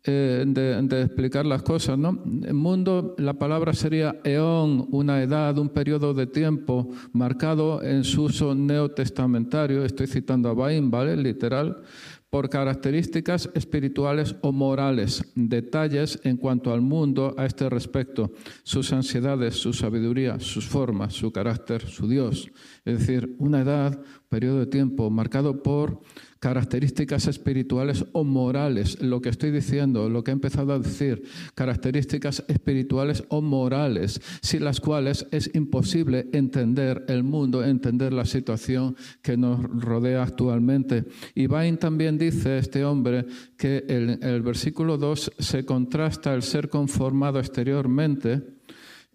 eh, 0.04 0.44
de, 0.46 1.02
explicar 1.02 1.44
las 1.44 1.62
cosas, 1.62 1.98
¿no? 1.98 2.12
mundo, 2.12 3.14
la 3.18 3.34
palabra 3.34 3.74
sería 3.74 4.16
eón, 4.24 4.86
una 4.90 5.22
edad, 5.22 5.58
un 5.58 5.68
periodo 5.68 6.14
de 6.14 6.26
tiempo 6.26 6.90
marcado 7.12 7.82
en 7.82 8.04
su 8.04 8.24
uso 8.24 8.54
neotestamentario, 8.54 9.84
estoy 9.84 10.06
citando 10.06 10.48
a 10.48 10.54
Bain, 10.54 10.90
¿vale? 10.90 11.16
Literal, 11.16 11.82
por 12.30 12.50
características 12.50 13.48
espirituales 13.54 14.36
o 14.42 14.52
morales, 14.52 15.24
detalles 15.34 16.20
en 16.24 16.36
cuanto 16.36 16.72
al 16.72 16.82
mundo 16.82 17.34
a 17.38 17.46
este 17.46 17.68
respecto, 17.70 18.32
sus 18.62 18.92
ansiedades, 18.92 19.54
su 19.54 19.72
sabiduría, 19.72 20.38
sus 20.38 20.66
formas, 20.66 21.14
su 21.14 21.32
carácter, 21.32 21.86
su 21.86 22.06
Dios. 22.06 22.50
Es 22.84 22.98
decir, 22.98 23.34
una 23.38 23.62
edad, 23.62 24.02
periodo 24.28 24.60
de 24.60 24.66
tiempo 24.66 25.10
marcado 25.10 25.62
por 25.62 26.00
características 26.40 27.26
espirituales 27.26 28.04
o 28.12 28.24
morales, 28.24 29.00
lo 29.02 29.20
que 29.20 29.28
estoy 29.28 29.50
diciendo, 29.50 30.08
lo 30.08 30.22
que 30.22 30.30
he 30.30 30.32
empezado 30.32 30.72
a 30.72 30.78
decir, 30.78 31.24
características 31.54 32.44
espirituales 32.48 33.24
o 33.28 33.42
morales, 33.42 34.20
sin 34.40 34.64
las 34.64 34.80
cuales 34.80 35.26
es 35.32 35.50
imposible 35.54 36.28
entender 36.32 37.04
el 37.08 37.24
mundo, 37.24 37.64
entender 37.64 38.12
la 38.12 38.24
situación 38.24 38.96
que 39.22 39.36
nos 39.36 39.62
rodea 39.62 40.22
actualmente. 40.22 41.04
Y 41.34 41.46
Bain 41.46 41.76
también 41.76 42.18
dice, 42.18 42.58
este 42.58 42.84
hombre, 42.84 43.26
que 43.56 43.84
en 43.88 44.22
el 44.22 44.42
versículo 44.42 44.96
2 44.96 45.32
se 45.38 45.64
contrasta 45.64 46.34
el 46.34 46.42
ser 46.42 46.68
conformado 46.68 47.40
exteriormente, 47.40 48.57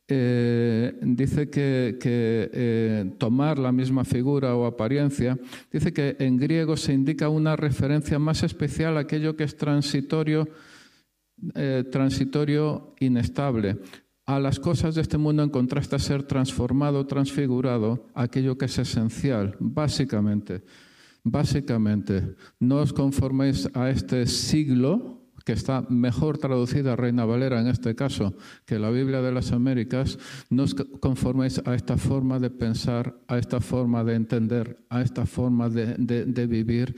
eh, 0.07 0.99
dice 1.01 1.49
que, 1.49 1.97
eh, 2.03 3.15
tomar 3.17 3.57
la 3.57 3.71
misma 3.71 4.03
figura 4.03 4.55
o 4.55 4.65
apariencia, 4.65 5.39
dice 5.71 5.93
que 5.93 6.17
en 6.19 6.37
griego 6.37 6.75
se 6.75 6.93
indica 6.93 7.29
una 7.29 7.55
referencia 7.55 8.19
más 8.19 8.43
especial 8.43 8.97
a 8.97 9.01
aquello 9.01 9.35
que 9.35 9.45
es 9.45 9.55
transitorio, 9.55 10.47
eh, 11.55 11.85
transitorio 11.89 12.95
inestable. 12.99 13.77
A 14.25 14.39
las 14.39 14.59
cosas 14.59 14.95
de 14.95 15.01
este 15.01 15.17
mundo 15.17 15.43
en 15.43 15.49
contraste 15.49 15.95
a 15.95 15.99
ser 15.99 16.23
transformado, 16.23 17.05
transfigurado, 17.05 18.07
aquello 18.13 18.57
que 18.57 18.65
es 18.65 18.77
esencial, 18.77 19.55
básicamente. 19.59 20.63
Básicamente, 21.25 22.35
no 22.59 22.83
os 22.83 22.91
conforméis 22.91 23.69
a 23.73 23.89
este 23.89 24.27
siglo, 24.27 25.22
que 25.43 25.53
está 25.53 25.81
mejor 25.89 26.37
traducida 26.37 26.95
Reina 26.95 27.25
Valera 27.25 27.59
en 27.59 27.67
este 27.67 27.95
caso 27.95 28.33
que 28.65 28.79
la 28.79 28.89
Biblia 28.89 29.21
de 29.21 29.31
las 29.31 29.51
Américas, 29.51 30.17
no 30.49 30.63
os 30.63 30.73
conforméis 30.73 31.61
a 31.65 31.75
esta 31.75 31.97
forma 31.97 32.39
de 32.39 32.49
pensar, 32.49 33.15
a 33.27 33.37
esta 33.37 33.59
forma 33.59 34.03
de 34.03 34.15
entender, 34.15 34.77
a 34.89 35.01
esta 35.01 35.25
forma 35.25 35.69
de, 35.69 35.95
de 35.97 36.47
vivir 36.47 36.95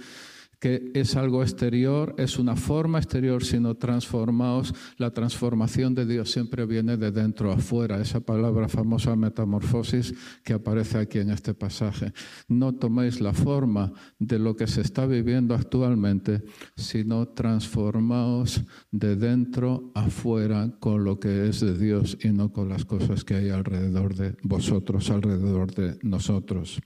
que 0.59 0.91
es 0.93 1.15
algo 1.15 1.43
exterior, 1.43 2.15
es 2.17 2.39
una 2.39 2.55
forma 2.55 2.99
exterior, 2.99 3.43
sino 3.43 3.75
transformaos. 3.75 4.73
La 4.97 5.11
transformación 5.11 5.95
de 5.95 6.05
Dios 6.05 6.31
siempre 6.31 6.65
viene 6.65 6.97
de 6.97 7.11
dentro 7.11 7.51
afuera, 7.51 7.99
esa 8.01 8.19
palabra 8.19 8.67
famosa 8.67 9.15
metamorfosis 9.15 10.13
que 10.43 10.53
aparece 10.53 10.97
aquí 10.97 11.19
en 11.19 11.31
este 11.31 11.53
pasaje. 11.53 12.13
No 12.47 12.75
toméis 12.75 13.21
la 13.21 13.33
forma 13.33 13.91
de 14.19 14.39
lo 14.39 14.55
que 14.55 14.67
se 14.67 14.81
está 14.81 15.05
viviendo 15.05 15.55
actualmente, 15.55 16.43
sino 16.75 17.27
transformaos 17.29 18.61
de 18.91 19.15
dentro 19.15 19.91
afuera 19.95 20.75
con 20.79 21.03
lo 21.03 21.19
que 21.19 21.47
es 21.47 21.59
de 21.59 21.77
Dios 21.77 22.17
y 22.23 22.29
no 22.29 22.51
con 22.51 22.69
las 22.69 22.85
cosas 22.85 23.23
que 23.23 23.35
hay 23.35 23.49
alrededor 23.49 24.15
de 24.15 24.35
vosotros, 24.43 25.09
alrededor 25.09 25.73
de 25.73 25.97
nosotros. 26.03 26.81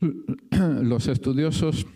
Los 0.82 1.08
estudiosos 1.08 1.86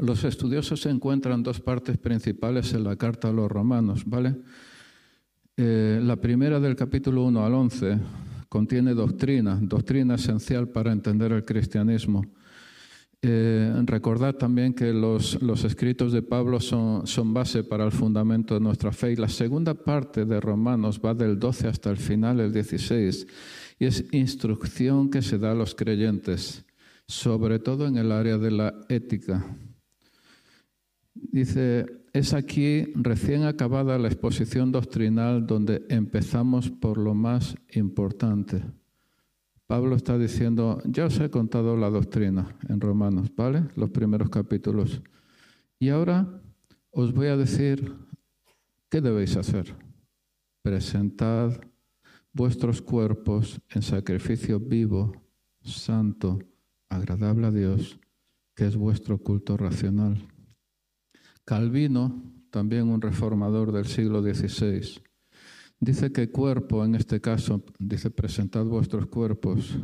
los 0.00 0.24
estudiosos 0.24 0.86
encuentran 0.86 1.42
dos 1.42 1.60
partes 1.60 1.98
principales 1.98 2.72
en 2.74 2.84
la 2.84 2.96
carta 2.96 3.28
a 3.28 3.32
los 3.32 3.50
romanos, 3.50 4.04
¿vale? 4.06 4.36
Eh, 5.56 6.00
la 6.02 6.16
primera 6.16 6.60
del 6.60 6.76
capítulo 6.76 7.24
1 7.24 7.44
al 7.44 7.54
11 7.54 7.98
contiene 8.48 8.94
doctrina, 8.94 9.58
doctrina 9.60 10.16
esencial 10.16 10.68
para 10.68 10.92
entender 10.92 11.32
el 11.32 11.44
cristianismo. 11.44 12.24
Eh, 13.22 13.72
recordad 13.86 14.34
también 14.34 14.74
que 14.74 14.92
los, 14.92 15.40
los 15.42 15.64
escritos 15.64 16.12
de 16.12 16.22
Pablo 16.22 16.60
son, 16.60 17.06
son, 17.06 17.32
base 17.32 17.64
para 17.64 17.84
el 17.84 17.90
fundamento 17.90 18.54
de 18.54 18.60
nuestra 18.60 18.92
fe. 18.92 19.12
Y 19.12 19.16
la 19.16 19.28
segunda 19.28 19.74
parte 19.74 20.24
de 20.24 20.40
Romanos 20.40 21.00
va 21.04 21.14
del 21.14 21.38
12 21.38 21.68
hasta 21.68 21.90
el 21.90 21.96
final, 21.96 22.40
el 22.40 22.52
16, 22.52 23.26
y 23.78 23.86
es 23.86 24.04
instrucción 24.12 25.10
que 25.10 25.22
se 25.22 25.38
da 25.38 25.52
a 25.52 25.54
los 25.54 25.74
creyentes, 25.74 26.64
sobre 27.08 27.58
todo 27.58 27.86
en 27.86 27.96
el 27.96 28.12
área 28.12 28.38
de 28.38 28.50
la 28.50 28.74
ética. 28.88 29.44
Dice, 31.32 31.86
es 32.12 32.32
aquí 32.34 32.92
recién 32.94 33.44
acabada 33.44 33.98
la 33.98 34.08
exposición 34.08 34.72
doctrinal 34.72 35.46
donde 35.46 35.84
empezamos 35.88 36.70
por 36.70 36.98
lo 36.98 37.14
más 37.14 37.56
importante. 37.72 38.62
Pablo 39.66 39.96
está 39.96 40.16
diciendo, 40.16 40.80
ya 40.84 41.06
os 41.06 41.18
he 41.18 41.28
contado 41.28 41.76
la 41.76 41.90
doctrina 41.90 42.56
en 42.68 42.80
Romanos, 42.80 43.32
¿vale? 43.34 43.64
Los 43.74 43.90
primeros 43.90 44.30
capítulos. 44.30 45.02
Y 45.78 45.88
ahora 45.88 46.40
os 46.90 47.12
voy 47.12 47.26
a 47.26 47.36
decir 47.36 47.94
qué 48.88 49.00
debéis 49.00 49.36
hacer. 49.36 49.74
Presentad 50.62 51.52
vuestros 52.32 52.80
cuerpos 52.80 53.60
en 53.70 53.82
sacrificio 53.82 54.60
vivo, 54.60 55.12
santo, 55.60 56.38
agradable 56.88 57.46
a 57.46 57.50
Dios. 57.50 57.98
que 58.56 58.66
es 58.66 58.74
vuestro 58.74 59.18
culto 59.18 59.58
racional. 59.58 60.16
Calvino, 61.46 62.22
también 62.50 62.88
un 62.88 63.00
reformador 63.00 63.70
del 63.72 63.86
siglo 63.86 64.20
XVI, 64.20 65.00
dice 65.80 66.12
que 66.12 66.28
cuerpo, 66.30 66.84
en 66.84 66.96
este 66.96 67.20
caso, 67.20 67.64
dice 67.78 68.10
presentad 68.10 68.64
vuestros 68.64 69.06
cuerpos, 69.06 69.78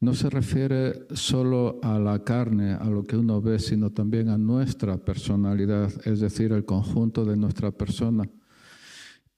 no 0.00 0.14
se 0.14 0.30
refiere 0.30 1.06
solo 1.12 1.80
a 1.82 1.98
la 1.98 2.22
carne, 2.22 2.74
a 2.74 2.84
lo 2.84 3.02
que 3.02 3.16
uno 3.16 3.42
ve, 3.42 3.58
sino 3.58 3.90
también 3.90 4.28
a 4.28 4.38
nuestra 4.38 4.96
personalidad, 4.96 5.90
es 6.06 6.20
decir, 6.20 6.52
el 6.52 6.64
conjunto 6.64 7.24
de 7.24 7.36
nuestra 7.36 7.72
persona, 7.72 8.24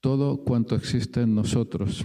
todo 0.01 0.45
cuanto 0.45 0.77
existe 0.77 1.23
en 1.23 1.35
nosotros 1.35 2.05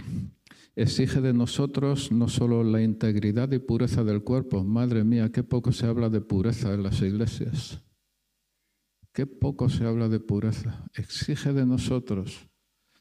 exige 0.76 1.20
de 1.20 1.34
nosotros 1.34 2.10
no 2.10 2.28
solo 2.28 2.64
la 2.64 2.80
integridad 2.80 3.52
y 3.52 3.58
pureza 3.58 4.02
del 4.02 4.22
cuerpo, 4.22 4.64
madre 4.64 5.04
mía, 5.04 5.30
qué 5.30 5.42
poco 5.42 5.72
se 5.72 5.86
habla 5.86 6.08
de 6.08 6.22
pureza 6.22 6.72
en 6.72 6.82
las 6.82 7.02
iglesias, 7.02 7.82
qué 9.12 9.26
poco 9.26 9.68
se 9.68 9.84
habla 9.84 10.08
de 10.08 10.20
pureza, 10.20 10.84
exige 10.94 11.52
de 11.52 11.66
nosotros 11.66 12.50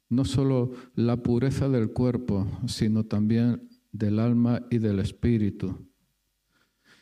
no 0.10 0.26
solo 0.26 0.72
la 0.96 1.18
pureza 1.18 1.70
del 1.70 1.92
cuerpo, 1.92 2.48
sino 2.68 3.06
también 3.06 3.70
del 3.92 4.20
alma 4.20 4.62
y 4.70 4.80
del 4.80 5.00
espíritu. 5.00 5.88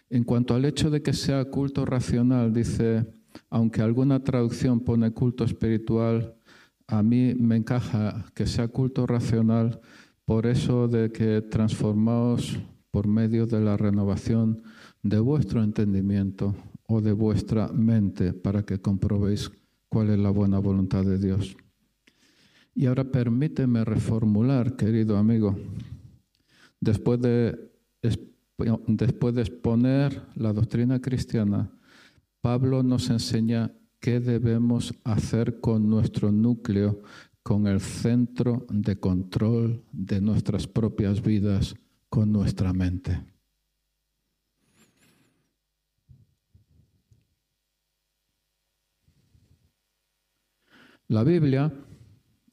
En 0.09 0.23
cuanto 0.23 0.53
al 0.53 0.65
hecho 0.65 0.89
de 0.89 1.01
que 1.01 1.13
sea 1.13 1.45
culto 1.45 1.85
racional, 1.85 2.53
dice, 2.53 3.05
aunque 3.49 3.81
alguna 3.81 4.23
traducción 4.23 4.81
pone 4.81 5.11
culto 5.11 5.43
espiritual, 5.43 6.35
a 6.87 7.03
mí 7.03 7.33
me 7.35 7.57
encaja 7.57 8.25
que 8.33 8.45
sea 8.45 8.67
culto 8.67 9.05
racional 9.05 9.81
por 10.25 10.45
eso 10.45 10.87
de 10.87 11.11
que 11.11 11.41
transformaos 11.41 12.57
por 12.91 13.07
medio 13.07 13.45
de 13.45 13.59
la 13.59 13.77
renovación 13.77 14.63
de 15.03 15.19
vuestro 15.19 15.63
entendimiento 15.63 16.55
o 16.87 17.01
de 17.01 17.11
vuestra 17.11 17.67
mente 17.67 18.33
para 18.33 18.63
que 18.63 18.79
comprobéis 18.79 19.51
cuál 19.89 20.09
es 20.09 20.19
la 20.19 20.29
buena 20.29 20.59
voluntad 20.59 21.03
de 21.05 21.17
Dios. 21.17 21.55
Y 22.73 22.85
ahora 22.85 23.03
permíteme 23.03 23.83
reformular, 23.83 24.75
querido 24.75 25.17
amigo, 25.17 25.57
después 26.79 27.19
de, 27.21 27.71
después 28.87 29.35
de 29.35 29.41
exponer 29.41 30.21
la 30.35 30.53
doctrina 30.53 31.01
cristiana, 31.01 31.71
Pablo 32.41 32.83
nos 32.83 33.09
enseña 33.09 33.71
qué 33.99 34.19
debemos 34.19 34.93
hacer 35.03 35.59
con 35.59 35.89
nuestro 35.89 36.31
núcleo 36.31 37.01
con 37.47 37.65
el 37.65 37.79
centro 37.79 38.65
de 38.69 38.99
control 38.99 39.81
de 39.93 40.19
nuestras 40.19 40.67
propias 40.67 41.23
vidas, 41.23 41.75
con 42.09 42.29
nuestra 42.29 42.73
mente. 42.73 43.23
La 51.09 51.23
Biblia, 51.23 51.73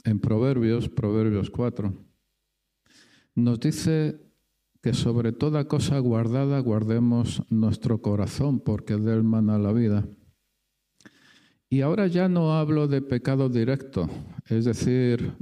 en 0.04 0.20
Proverbios, 0.20 0.88
Proverbios 0.88 1.50
4, 1.50 1.92
nos 3.34 3.58
dice 3.58 4.20
que 4.80 4.94
sobre 4.94 5.32
toda 5.32 5.66
cosa 5.66 5.99
guardada 5.99 6.61
guardemos 6.61 7.42
nuestro 7.50 8.00
corazón, 8.00 8.61
porque 8.61 8.96
de 8.96 9.12
él 9.12 9.25
mana 9.25 9.58
la 9.58 9.73
vida. 9.73 10.06
Y 11.68 11.80
ahora 11.80 12.06
ya 12.06 12.28
no 12.28 12.54
hablo 12.54 12.87
de 12.87 13.02
pecado 13.02 13.49
directo, 13.49 14.08
es 14.46 14.64
decir, 14.66 15.32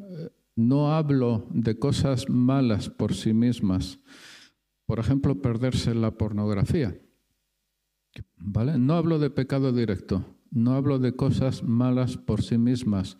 no 0.57 0.95
hablo 0.95 1.47
de 1.50 1.78
cosas 1.78 2.31
malas 2.31 2.88
por 2.88 3.12
sí 3.12 3.35
mismas. 3.35 3.99
Por 4.87 4.99
ejemplo, 4.99 5.42
perderse 5.42 5.95
la 5.95 6.12
pornografía. 6.12 6.99
¿Vale? 8.38 8.78
No 8.78 8.95
hablo 8.95 9.19
de 9.19 9.28
pecado 9.28 9.71
directo, 9.71 10.25
no 10.52 10.75
hablo 10.75 10.99
de 10.99 11.16
cosas 11.16 11.62
malas 11.62 12.16
por 12.16 12.42
sí 12.42 12.59
mismas, 12.59 13.18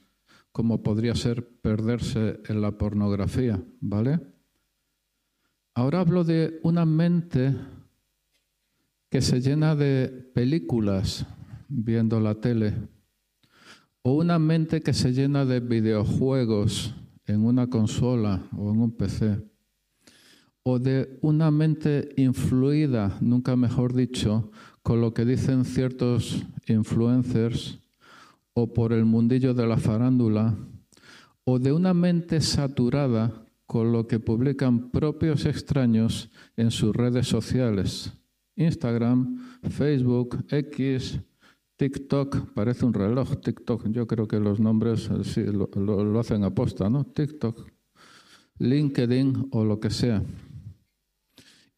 como 0.53 0.83
podría 0.83 1.15
ser 1.15 1.49
perderse 1.61 2.41
en 2.47 2.61
la 2.61 2.77
pornografía, 2.77 3.63
¿vale? 3.81 4.21
Ahora 5.75 6.01
hablo 6.01 6.25
de 6.25 6.61
una 6.63 6.85
mente 6.85 7.57
que 9.11 9.23
se 9.23 9.41
llena 9.41 9.75
de 9.75 10.09
películas 10.35 11.27
viendo 11.69 12.21
la 12.21 12.35
tele, 12.35 12.75
o 14.03 14.13
una 14.15 14.39
mente 14.39 14.83
que 14.83 14.93
se 14.93 15.13
llena 15.13 15.47
de 15.47 15.61
videojuegos 15.61 16.95
en 17.25 17.47
una 17.47 17.71
consola 17.71 18.43
o 18.57 18.71
en 18.73 18.81
un 18.81 18.93
PC, 18.93 19.41
o 20.65 20.79
de 20.79 21.19
una 21.23 21.51
mente 21.51 22.11
influida, 22.17 23.17
nunca 23.21 23.57
mejor 23.57 23.95
dicho, 23.95 24.51
con 24.83 25.01
lo 25.01 25.15
que 25.15 25.25
dicen 25.25 25.65
ciertos 25.65 26.43
influencers 26.67 27.79
o 28.55 28.73
por 28.73 28.93
el 28.93 29.05
mundillo 29.05 29.55
de 29.55 29.67
la 29.67 29.79
farándula, 29.79 30.57
o 31.45 31.59
de 31.59 31.73
una 31.73 31.95
mente 31.95 32.41
saturada 32.41 33.33
con 33.67 33.93
lo 33.93 34.07
que 34.07 34.21
publican 34.21 34.91
propios 34.91 35.47
extraños 35.47 36.31
en 36.57 36.71
sus 36.71 36.95
redes 36.95 37.27
sociales, 37.27 38.13
Instagram, 38.57 39.39
Facebook, 39.71 40.45
X, 40.51 41.21
TikTok 41.77 42.53
parece 42.55 42.85
un 42.85 42.95
reloj, 42.95 43.41
TikTok, 43.41 43.89
yo 43.89 44.07
creo 44.07 44.29
que 44.29 44.39
los 44.39 44.61
nombres 44.61 45.11
eh, 45.11 45.25
sí, 45.25 45.43
lo, 45.45 45.69
lo, 45.75 46.21
hacen 46.21 46.45
aposta, 46.45 46.89
¿no? 46.89 47.05
TikTok, 47.05 47.67
LinkedIn 48.59 49.49
o 49.51 49.65
lo 49.65 49.81
que 49.81 49.91
sea. 49.91 50.23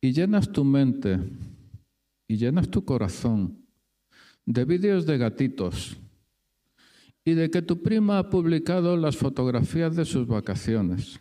Y 0.00 0.12
llenas 0.12 0.52
tu 0.52 0.64
mente 0.64 1.18
y 2.26 2.36
llenas 2.36 2.70
tu 2.70 2.84
corazón 2.84 3.64
de 4.46 4.64
vídeos 4.64 5.06
de 5.06 5.18
gatitos 5.18 5.96
y 7.24 7.34
de 7.34 7.50
que 7.50 7.62
tu 7.62 7.82
prima 7.82 8.18
ha 8.18 8.30
publicado 8.30 8.96
las 8.96 9.16
fotografías 9.16 9.96
de 9.96 10.04
sus 10.04 10.26
vacaciones 10.26 11.20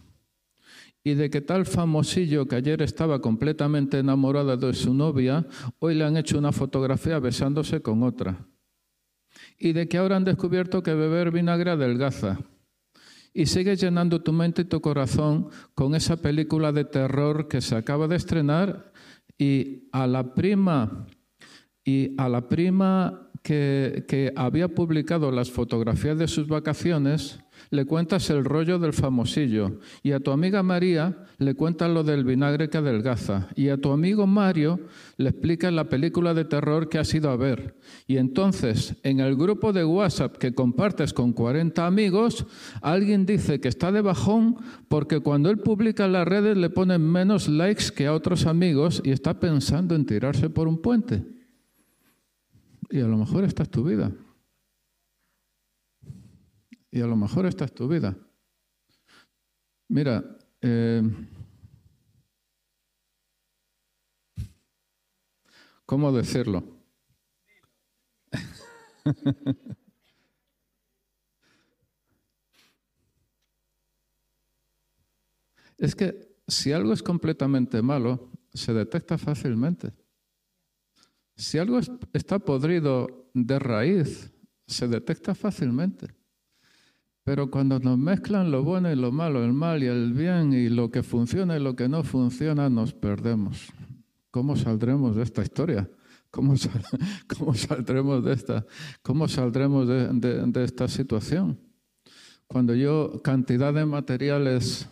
y 1.03 1.15
de 1.15 1.29
que 1.29 1.41
tal 1.41 1.65
famosillo 1.65 2.47
que 2.47 2.55
ayer 2.55 2.81
estaba 2.81 3.21
completamente 3.21 3.99
enamorada 3.99 4.55
de 4.55 4.73
su 4.73 4.93
novia, 4.93 5.45
hoy 5.79 5.95
le 5.95 6.05
han 6.05 6.17
hecho 6.17 6.37
una 6.37 6.51
fotografía 6.51 7.19
besándose 7.19 7.81
con 7.81 8.03
otra 8.03 8.47
y 9.57 9.73
de 9.73 9.87
que 9.87 9.97
ahora 9.97 10.15
han 10.15 10.23
descubierto 10.23 10.83
que 10.83 10.93
beber 10.93 11.31
vinagre 11.31 11.71
adelgaza. 11.71 12.39
Y 13.33 13.47
sigues 13.47 13.81
llenando 13.81 14.21
tu 14.21 14.31
mente 14.31 14.61
y 14.61 14.65
tu 14.65 14.79
corazón 14.79 15.49
con 15.73 15.95
esa 15.95 16.17
película 16.17 16.71
de 16.71 16.85
terror 16.85 17.47
que 17.47 17.61
se 17.61 17.75
acaba 17.75 18.07
de 18.07 18.15
estrenar 18.15 18.93
y 19.37 19.89
a 19.91 20.07
la 20.07 20.33
prima 20.33 21.07
y 21.83 22.15
a 22.17 22.29
la 22.29 22.47
prima 22.47 23.29
que, 23.43 24.33
había 24.35 24.69
publicado 24.69 25.31
las 25.31 25.51
fotografías 25.51 26.17
de 26.17 26.27
sus 26.27 26.47
vacaciones 26.47 27.39
le 27.69 27.85
cuentas 27.85 28.29
el 28.29 28.45
rollo 28.45 28.79
del 28.79 28.93
famosillo 28.93 29.79
y 30.01 30.11
a 30.11 30.19
tu 30.19 30.31
amiga 30.31 30.63
María 30.63 31.25
le 31.39 31.55
cuentas 31.55 31.89
lo 31.89 32.03
del 32.03 32.23
vinagre 32.23 32.69
que 32.69 32.77
adelgaza 32.77 33.49
y 33.55 33.69
a 33.69 33.77
tu 33.77 33.91
amigo 33.91 34.27
Mario 34.27 34.79
le 35.17 35.29
explicas 35.29 35.73
la 35.73 35.89
película 35.89 36.33
de 36.33 36.45
terror 36.45 36.89
que 36.89 36.99
has 36.99 37.13
ido 37.13 37.29
a 37.29 37.35
ver. 37.35 37.75
Y 38.07 38.17
entonces, 38.17 38.95
en 39.03 39.19
el 39.19 39.35
grupo 39.35 39.73
de 39.73 39.85
WhatsApp 39.85 40.37
que 40.37 40.53
compartes 40.53 41.13
con 41.13 41.33
40 41.33 41.85
amigos, 41.85 42.45
alguien 42.81 43.25
dice 43.25 43.59
que 43.59 43.69
está 43.69 43.91
de 43.91 44.01
bajón 44.01 44.57
porque 44.87 45.19
cuando 45.19 45.49
él 45.49 45.59
publica 45.59 46.05
en 46.05 46.13
las 46.13 46.27
redes 46.27 46.57
le 46.57 46.69
ponen 46.69 47.01
menos 47.01 47.47
likes 47.47 47.91
que 47.95 48.07
a 48.07 48.13
otros 48.13 48.45
amigos 48.45 49.01
y 49.03 49.11
está 49.11 49.39
pensando 49.39 49.95
en 49.95 50.05
tirarse 50.05 50.49
por 50.49 50.67
un 50.67 50.81
puente. 50.81 51.23
Y 52.93 53.01
a 53.01 53.07
lo 53.07 53.17
mejor 53.17 53.43
esta 53.43 53.63
es 53.63 53.71
tu 53.71 53.83
vida. 53.83 54.11
Y 56.91 57.01
a 57.01 57.07
lo 57.07 57.15
mejor 57.15 57.47
esta 57.47 57.65
es 57.65 57.73
tu 57.73 57.87
vida. 57.87 58.15
Mira, 59.87 60.23
eh, 60.61 61.01
¿cómo 65.87 66.11
decirlo? 66.11 66.63
es 75.79 75.95
que 75.95 76.37
si 76.47 76.71
algo 76.71 76.93
es 76.93 77.01
completamente 77.01 77.81
malo, 77.81 78.29
se 78.53 78.71
detecta 78.71 79.17
fácilmente. 79.17 80.02
Si 81.35 81.57
algo 81.57 81.79
está 82.13 82.39
podrido 82.39 83.29
de 83.33 83.59
raíz, 83.59 84.31
se 84.67 84.87
detecta 84.87 85.35
fácilmente. 85.35 86.07
Pero 87.23 87.49
cuando 87.49 87.79
nos 87.79 87.97
mezclan 87.97 88.51
lo 88.51 88.63
bueno 88.63 88.91
y 88.91 88.95
lo 88.95 89.11
malo, 89.11 89.43
el 89.43 89.53
mal 89.53 89.81
y 89.81 89.87
el 89.87 90.13
bien, 90.13 90.51
y 90.53 90.69
lo 90.69 90.91
que 90.91 91.03
funciona 91.03 91.55
y 91.55 91.61
lo 91.61 91.75
que 91.75 91.87
no 91.87 92.03
funciona, 92.03 92.69
nos 92.69 92.93
perdemos. 92.93 93.71
¿Cómo 94.29 94.55
saldremos 94.57 95.15
de 95.15 95.23
esta 95.23 95.41
historia? 95.41 95.89
¿Cómo, 96.31 96.55
saldremos 97.53 98.25
de 98.25 98.33
esta, 98.33 98.65
cómo 99.03 99.27
saldremos 99.27 99.87
de, 99.87 100.63
esta 100.63 100.87
situación? 100.87 101.59
Cuando 102.47 102.73
yo 102.73 103.21
cantidad 103.23 103.73
de 103.73 103.85
materiales, 103.85 104.89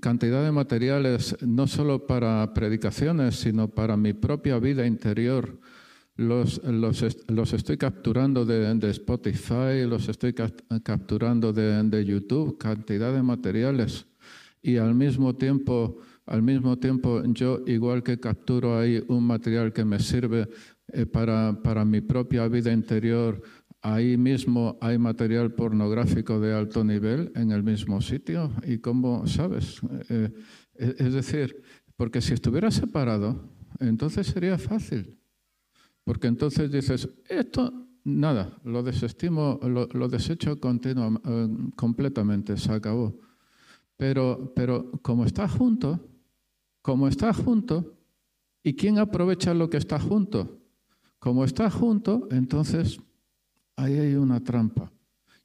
cantidad 0.00 0.44
de 0.44 0.52
materiales 0.52 1.36
no 1.40 1.66
solo 1.66 2.06
para 2.06 2.52
predicaciones, 2.52 3.36
sino 3.36 3.68
para 3.68 3.96
mi 3.96 4.12
propia 4.12 4.58
vida 4.58 4.86
interior, 4.86 5.58
los, 6.16 6.60
los, 6.64 7.52
estoy 7.52 7.76
capturando 7.76 8.44
de, 8.44 8.90
Spotify, 8.90 9.86
los 9.86 10.08
estoy 10.08 10.34
capturando 10.82 11.52
de, 11.52 11.82
de, 11.84 12.04
YouTube, 12.04 12.58
cantidad 12.58 13.12
de 13.12 13.22
materiales. 13.22 14.06
Y 14.60 14.78
al 14.78 14.94
mismo 14.94 15.36
tiempo, 15.36 15.98
al 16.26 16.42
mismo 16.42 16.76
tiempo, 16.76 17.22
yo 17.26 17.62
igual 17.66 18.02
que 18.02 18.18
capturo 18.18 18.78
ahí 18.78 19.02
un 19.06 19.24
material 19.24 19.72
que 19.72 19.84
me 19.84 20.00
sirve 20.00 20.48
eh, 20.88 21.06
para, 21.06 21.62
para 21.62 21.84
mi 21.84 22.00
propia 22.00 22.48
vida 22.48 22.72
interior, 22.72 23.40
ahí 23.82 24.16
mismo 24.16 24.78
hay 24.80 24.98
material 24.98 25.52
pornográfico 25.54 26.40
de 26.40 26.54
alto 26.54 26.84
nivel 26.84 27.32
en 27.34 27.52
el 27.52 27.62
mismo 27.62 28.00
sitio. 28.00 28.52
¿Y 28.64 28.78
cómo 28.78 29.26
sabes? 29.26 29.80
Eh, 30.08 30.32
eh, 30.74 30.94
es 30.98 31.12
decir, 31.12 31.62
porque 31.96 32.20
si 32.20 32.34
estuviera 32.34 32.70
separado, 32.70 33.50
entonces 33.80 34.26
sería 34.26 34.58
fácil. 34.58 35.18
Porque 36.04 36.26
entonces 36.26 36.70
dices, 36.70 37.08
esto, 37.28 37.86
nada, 38.04 38.58
lo 38.64 38.82
desestimo, 38.82 39.60
lo, 39.62 40.08
desecho 40.08 40.58
continuo, 40.58 41.20
eh, 41.24 41.48
completamente, 41.76 42.56
se 42.56 42.72
acabó. 42.72 43.18
Pero, 43.96 44.52
pero 44.54 44.90
como 45.02 45.24
está 45.24 45.48
junto, 45.48 46.08
como 46.82 47.08
está 47.08 47.34
junto, 47.34 47.98
¿y 48.62 48.74
quién 48.74 48.98
aprovecha 48.98 49.52
lo 49.52 49.68
que 49.68 49.76
está 49.76 49.98
junto? 50.00 50.62
Como 51.18 51.44
está 51.44 51.68
junto, 51.68 52.28
entonces 52.30 53.00
ahí 53.78 53.98
hay 53.98 54.14
una 54.16 54.42
trampa. 54.42 54.92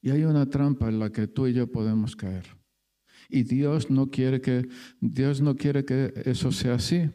Y 0.02 0.10
hay 0.10 0.24
una 0.26 0.50
trampa 0.50 0.90
en 0.90 1.00
la 1.00 1.12
que 1.12 1.28
tú 1.28 1.48
y 1.48 1.54
yo 1.54 1.72
podemos 1.72 2.16
caer. 2.16 2.46
Y 3.30 3.44
Dios 3.44 3.90
no 3.90 4.10
quiere 4.10 4.42
que, 4.42 4.68
Dios 5.00 5.40
no 5.40 5.56
quiere 5.56 5.86
que 5.86 6.14
eso 6.26 6.52
sea 6.52 6.76
así. 6.76 7.10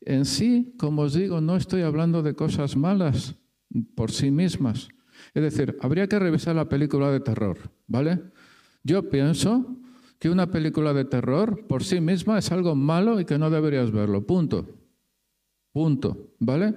En 0.00 0.24
sí, 0.24 0.74
como 0.78 1.02
os 1.02 1.14
digo, 1.14 1.40
no 1.40 1.56
estoy 1.56 1.82
hablando 1.82 2.22
de 2.22 2.34
cosas 2.34 2.76
malas 2.76 3.36
por 3.94 4.10
sí 4.10 4.30
mismas. 4.30 4.88
Es 5.34 5.42
decir, 5.42 5.76
habría 5.80 6.08
que 6.08 6.18
revisar 6.18 6.56
la 6.56 6.68
película 6.68 7.10
de 7.12 7.20
terror, 7.20 7.58
¿vale? 7.86 8.20
Yo 8.82 9.08
pienso 9.08 9.76
que 10.18 10.30
una 10.30 10.50
película 10.50 10.92
de 10.94 11.04
terror 11.04 11.66
por 11.68 11.84
sí 11.84 12.00
misma 12.00 12.38
es 12.38 12.50
algo 12.50 12.74
malo 12.74 13.20
y 13.20 13.24
que 13.24 13.38
no 13.38 13.50
deberías 13.50 13.92
verlo. 13.92 14.26
Punto. 14.26 14.66
Punto. 15.72 16.34
¿Vale? 16.40 16.74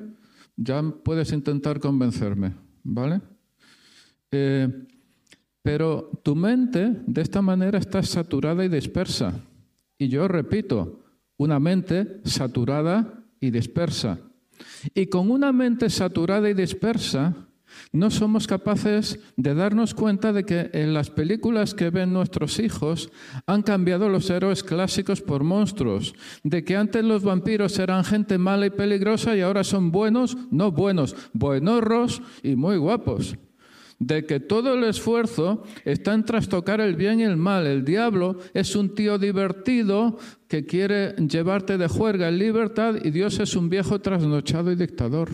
Ya 0.55 0.83
puedes 1.03 1.31
intentar 1.31 1.79
convencerme. 1.79 2.53
¿Vale? 2.83 3.21
Eh, 4.31 4.67
pero 5.61 6.09
tu 6.23 6.35
mente 6.35 7.03
de 7.05 7.21
esta 7.21 7.41
manera 7.41 7.77
está 7.77 8.01
saturada 8.01 8.65
y 8.65 8.69
dispersa. 8.69 9.33
Y 9.97 10.07
yo 10.07 10.27
repito, 10.27 11.03
una 11.37 11.59
mente 11.59 12.21
saturada 12.23 13.23
y 13.39 13.51
dispersa. 13.51 14.19
Y 14.95 15.07
con 15.07 15.29
una 15.29 15.51
mente 15.51 15.89
saturada 15.89 16.49
y 16.49 16.53
dispersa, 16.53 17.35
no 17.91 18.09
somos 18.11 18.47
capaces 18.47 19.19
de 19.37 19.53
darnos 19.53 19.93
cuenta 19.93 20.33
de 20.33 20.43
que 20.43 20.69
en 20.73 20.93
las 20.93 21.09
películas 21.09 21.73
que 21.73 21.89
ven 21.89 22.11
nuestros 22.11 22.59
hijos 22.59 23.11
han 23.45 23.61
cambiado 23.61 24.09
los 24.09 24.29
héroes 24.29 24.63
clásicos 24.63 25.21
por 25.21 25.43
monstruos, 25.43 26.13
de 26.43 26.63
que 26.63 26.75
antes 26.75 27.03
los 27.03 27.23
vampiros 27.23 27.77
eran 27.79 28.03
gente 28.03 28.37
mala 28.37 28.65
y 28.65 28.71
peligrosa 28.71 29.35
y 29.35 29.41
ahora 29.41 29.63
son 29.63 29.91
buenos, 29.91 30.37
no 30.51 30.71
buenos, 30.71 31.15
buenorros 31.33 32.21
y 32.43 32.55
muy 32.55 32.77
guapos 32.77 33.37
de 34.01 34.25
que 34.25 34.39
todo 34.39 34.73
el 34.73 34.83
esfuerzo 34.83 35.63
está 35.85 36.15
en 36.15 36.25
trastocar 36.25 36.81
el 36.81 36.95
bien 36.95 37.19
y 37.19 37.23
el 37.23 37.37
mal. 37.37 37.67
El 37.67 37.85
diablo 37.85 38.39
es 38.55 38.75
un 38.75 38.95
tío 38.95 39.19
divertido 39.19 40.17
que 40.47 40.65
quiere 40.65 41.13
llevarte 41.17 41.77
de 41.77 41.87
juerga 41.87 42.27
en 42.27 42.39
libertad 42.39 42.95
y 43.03 43.11
Dios 43.11 43.39
es 43.39 43.55
un 43.55 43.69
viejo 43.69 44.01
trasnochado 44.01 44.71
y 44.71 44.75
dictador. 44.75 45.29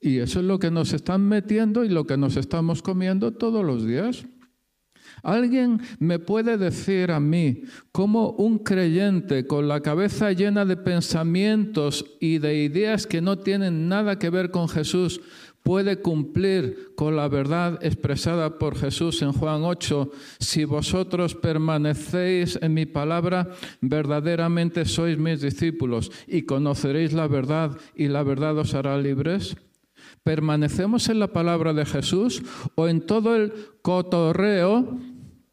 Y 0.00 0.18
eso 0.18 0.40
es 0.40 0.44
lo 0.44 0.58
que 0.58 0.72
nos 0.72 0.92
están 0.92 1.22
metiendo 1.22 1.84
y 1.84 1.88
lo 1.88 2.04
que 2.04 2.16
nos 2.16 2.36
estamos 2.36 2.82
comiendo 2.82 3.32
todos 3.32 3.64
los 3.64 3.86
días. 3.86 4.26
¿Alguien 5.22 5.80
me 6.00 6.18
puede 6.18 6.58
decir 6.58 7.12
a 7.12 7.20
mí 7.20 7.62
cómo 7.92 8.30
un 8.30 8.58
creyente 8.58 9.46
con 9.46 9.68
la 9.68 9.80
cabeza 9.80 10.32
llena 10.32 10.64
de 10.64 10.76
pensamientos 10.76 12.04
y 12.20 12.38
de 12.38 12.64
ideas 12.64 13.06
que 13.06 13.20
no 13.22 13.38
tienen 13.38 13.88
nada 13.88 14.18
que 14.18 14.30
ver 14.30 14.50
con 14.50 14.68
Jesús 14.68 15.20
puede 15.64 16.00
cumplir 16.00 16.92
con 16.94 17.16
la 17.16 17.26
verdad 17.26 17.78
expresada 17.82 18.58
por 18.58 18.76
Jesús 18.76 19.22
en 19.22 19.32
Juan 19.32 19.64
8, 19.64 20.10
si 20.38 20.64
vosotros 20.64 21.34
permanecéis 21.34 22.58
en 22.62 22.74
mi 22.74 22.84
palabra, 22.86 23.48
verdaderamente 23.80 24.84
sois 24.84 25.18
mis 25.18 25.40
discípulos 25.40 26.12
y 26.28 26.42
conoceréis 26.42 27.14
la 27.14 27.26
verdad 27.26 27.76
y 27.96 28.08
la 28.08 28.22
verdad 28.22 28.56
os 28.58 28.74
hará 28.74 28.96
libres. 28.98 29.56
¿Permanecemos 30.22 31.08
en 31.08 31.18
la 31.18 31.32
palabra 31.32 31.72
de 31.72 31.86
Jesús 31.86 32.42
o 32.74 32.86
en 32.86 33.00
todo 33.00 33.34
el 33.34 33.52
cotorreo, 33.80 34.98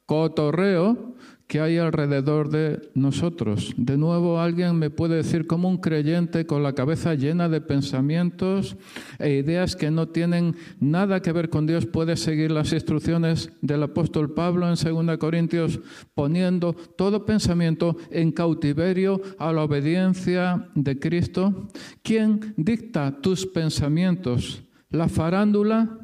cotorreo 0.06 1.11
que 1.52 1.60
hay 1.60 1.80
alrededor 1.80 2.50
de 2.50 2.80
nosotros. 2.94 3.74
De 3.76 3.98
nuevo, 3.98 4.40
alguien 4.40 4.78
me 4.78 4.90
puede 4.90 5.18
decir 5.18 5.48
cómo 5.48 5.68
un 5.68 5.80
creyente 5.80 6.46
con 6.46 6.64
la 6.64 6.72
cabeza 6.72 7.14
llena 7.14 7.50
de 7.50 7.60
pensamientos 7.60 8.78
e 9.20 9.32
ideas 9.32 9.76
que 9.76 9.92
no 9.92 10.08
tienen 10.08 10.56
nada 10.80 11.22
que 11.22 11.34
ver 11.34 11.50
con 11.50 11.68
Dios 11.68 11.86
puede 11.86 12.16
seguir 12.16 12.52
las 12.52 12.72
instrucciones 12.72 13.52
del 13.62 13.84
apóstol 13.84 14.34
Pablo 14.34 14.66
en 14.66 14.76
2 14.76 15.18
Corintios, 15.18 15.82
poniendo 16.14 16.72
todo 16.72 17.26
pensamiento 17.26 17.98
en 18.12 18.32
cautiverio 18.32 19.22
a 19.38 19.52
la 19.52 19.66
obediencia 19.66 20.70
de 20.74 21.00
Cristo. 21.00 21.68
¿Quién 22.02 22.54
dicta 22.56 23.20
tus 23.20 23.46
pensamientos? 23.46 24.64
¿La 24.90 25.10
farándula? 25.10 26.00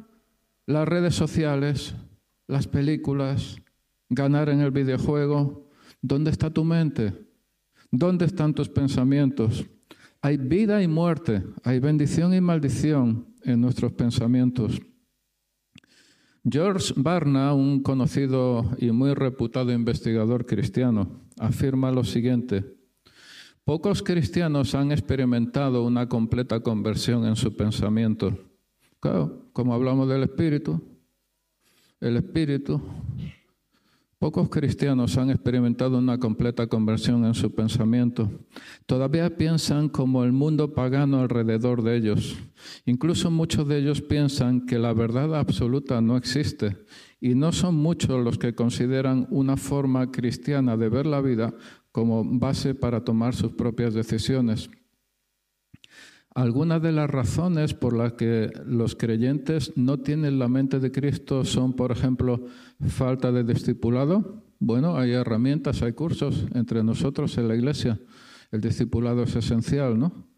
¿Las 0.66 0.86
redes 0.86 1.14
sociales? 1.14 1.94
¿Las 2.46 2.66
películas? 2.66 3.62
Ganar 4.08 4.48
en 4.48 4.60
el 4.60 4.70
videojuego. 4.70 5.68
¿Dónde 6.00 6.30
está 6.30 6.50
tu 6.50 6.64
mente? 6.64 7.12
¿Dónde 7.90 8.26
están 8.26 8.54
tus 8.54 8.68
pensamientos? 8.68 9.64
Hay 10.20 10.36
vida 10.36 10.82
y 10.82 10.88
muerte, 10.88 11.44
hay 11.64 11.78
bendición 11.78 12.34
y 12.34 12.40
maldición 12.40 13.26
en 13.44 13.60
nuestros 13.60 13.92
pensamientos. 13.92 14.80
George 16.50 16.94
Barna, 16.96 17.52
un 17.52 17.82
conocido 17.82 18.70
y 18.78 18.90
muy 18.90 19.14
reputado 19.14 19.72
investigador 19.72 20.46
cristiano, 20.46 21.22
afirma 21.38 21.92
lo 21.92 22.04
siguiente. 22.04 22.64
Pocos 23.64 24.02
cristianos 24.02 24.74
han 24.74 24.92
experimentado 24.92 25.84
una 25.84 26.08
completa 26.08 26.60
conversión 26.60 27.26
en 27.26 27.36
su 27.36 27.54
pensamiento. 27.54 28.38
Claro, 28.98 29.50
como 29.52 29.74
hablamos 29.74 30.08
del 30.08 30.22
espíritu, 30.22 30.80
el 32.00 32.16
espíritu 32.16 32.80
Pocos 34.18 34.48
cristianos 34.48 35.16
han 35.16 35.30
experimentado 35.30 35.96
una 35.98 36.18
completa 36.18 36.66
conversión 36.66 37.24
en 37.24 37.34
su 37.34 37.54
pensamiento. 37.54 38.28
Todavía 38.84 39.36
piensan 39.36 39.88
como 39.88 40.24
el 40.24 40.32
mundo 40.32 40.74
pagano 40.74 41.20
alrededor 41.20 41.84
de 41.84 41.96
ellos. 41.96 42.36
Incluso 42.84 43.30
muchos 43.30 43.68
de 43.68 43.78
ellos 43.78 44.02
piensan 44.02 44.66
que 44.66 44.80
la 44.80 44.92
verdad 44.92 45.36
absoluta 45.36 46.00
no 46.00 46.16
existe. 46.16 46.76
Y 47.20 47.36
no 47.36 47.52
son 47.52 47.76
muchos 47.76 48.24
los 48.24 48.38
que 48.38 48.56
consideran 48.56 49.28
una 49.30 49.56
forma 49.56 50.10
cristiana 50.10 50.76
de 50.76 50.88
ver 50.88 51.06
la 51.06 51.20
vida 51.20 51.54
como 51.92 52.24
base 52.24 52.74
para 52.74 53.04
tomar 53.04 53.36
sus 53.36 53.52
propias 53.52 53.94
decisiones. 53.94 54.68
Algunas 56.38 56.80
de 56.80 56.92
las 56.92 57.10
razones 57.10 57.74
por 57.74 57.96
las 57.96 58.12
que 58.12 58.52
los 58.64 58.94
creyentes 58.94 59.72
no 59.74 59.98
tienen 59.98 60.38
la 60.38 60.46
mente 60.46 60.78
de 60.78 60.92
Cristo 60.92 61.44
son, 61.44 61.72
por 61.72 61.90
ejemplo, 61.90 62.44
falta 62.86 63.32
de 63.32 63.42
discipulado. 63.42 64.44
Bueno, 64.60 64.96
hay 64.96 65.10
herramientas, 65.10 65.82
hay 65.82 65.94
cursos 65.94 66.46
entre 66.54 66.84
nosotros 66.84 67.36
en 67.38 67.48
la 67.48 67.56
iglesia. 67.56 67.98
El 68.52 68.60
discipulado 68.60 69.24
es 69.24 69.34
esencial, 69.34 69.98
¿no? 69.98 70.28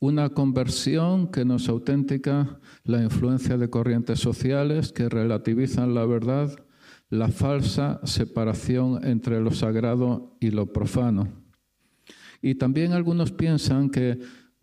Una 0.00 0.30
conversión 0.30 1.30
que 1.30 1.44
no 1.44 1.56
es 1.56 1.68
auténtica, 1.68 2.58
la 2.84 3.02
influencia 3.02 3.58
de 3.58 3.68
corrientes 3.68 4.20
sociales 4.20 4.90
que 4.90 5.10
relativizan 5.10 5.92
la 5.92 6.06
verdad, 6.06 6.50
la 7.10 7.28
falsa 7.28 8.00
separación 8.04 9.04
entre 9.04 9.38
lo 9.42 9.50
sagrado 9.50 10.34
y 10.40 10.50
lo 10.50 10.72
profano. 10.72 11.28
Y 12.40 12.54
también 12.54 12.92
algunos 12.92 13.32
piensan 13.32 13.90
que 13.90 14.18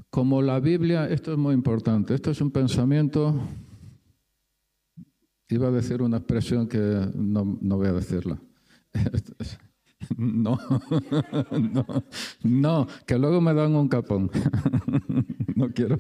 como 0.10 0.42
la 0.42 0.60
Biblia, 0.60 1.08
esto 1.08 1.32
es 1.32 1.38
muy 1.38 1.54
importante, 1.54 2.16
esto 2.16 2.32
es 2.32 2.42
un 2.42 2.52
pensamiento, 2.52 3.40
iba 5.50 5.68
a 5.68 5.72
decir 5.72 6.02
una 6.02 6.18
expresión 6.18 6.68
que 6.68 6.80
no, 7.14 7.58
voy 7.62 7.88
a 7.88 7.94
decirla. 7.94 8.40
No, 10.18 10.58
no, 11.52 11.86
no, 12.42 12.88
que 13.06 13.20
luego 13.20 13.42
me 13.42 13.54
dan 13.54 13.76
un 13.76 13.90
capón. 13.90 14.32
No 15.56 15.70
quiero. 15.72 16.00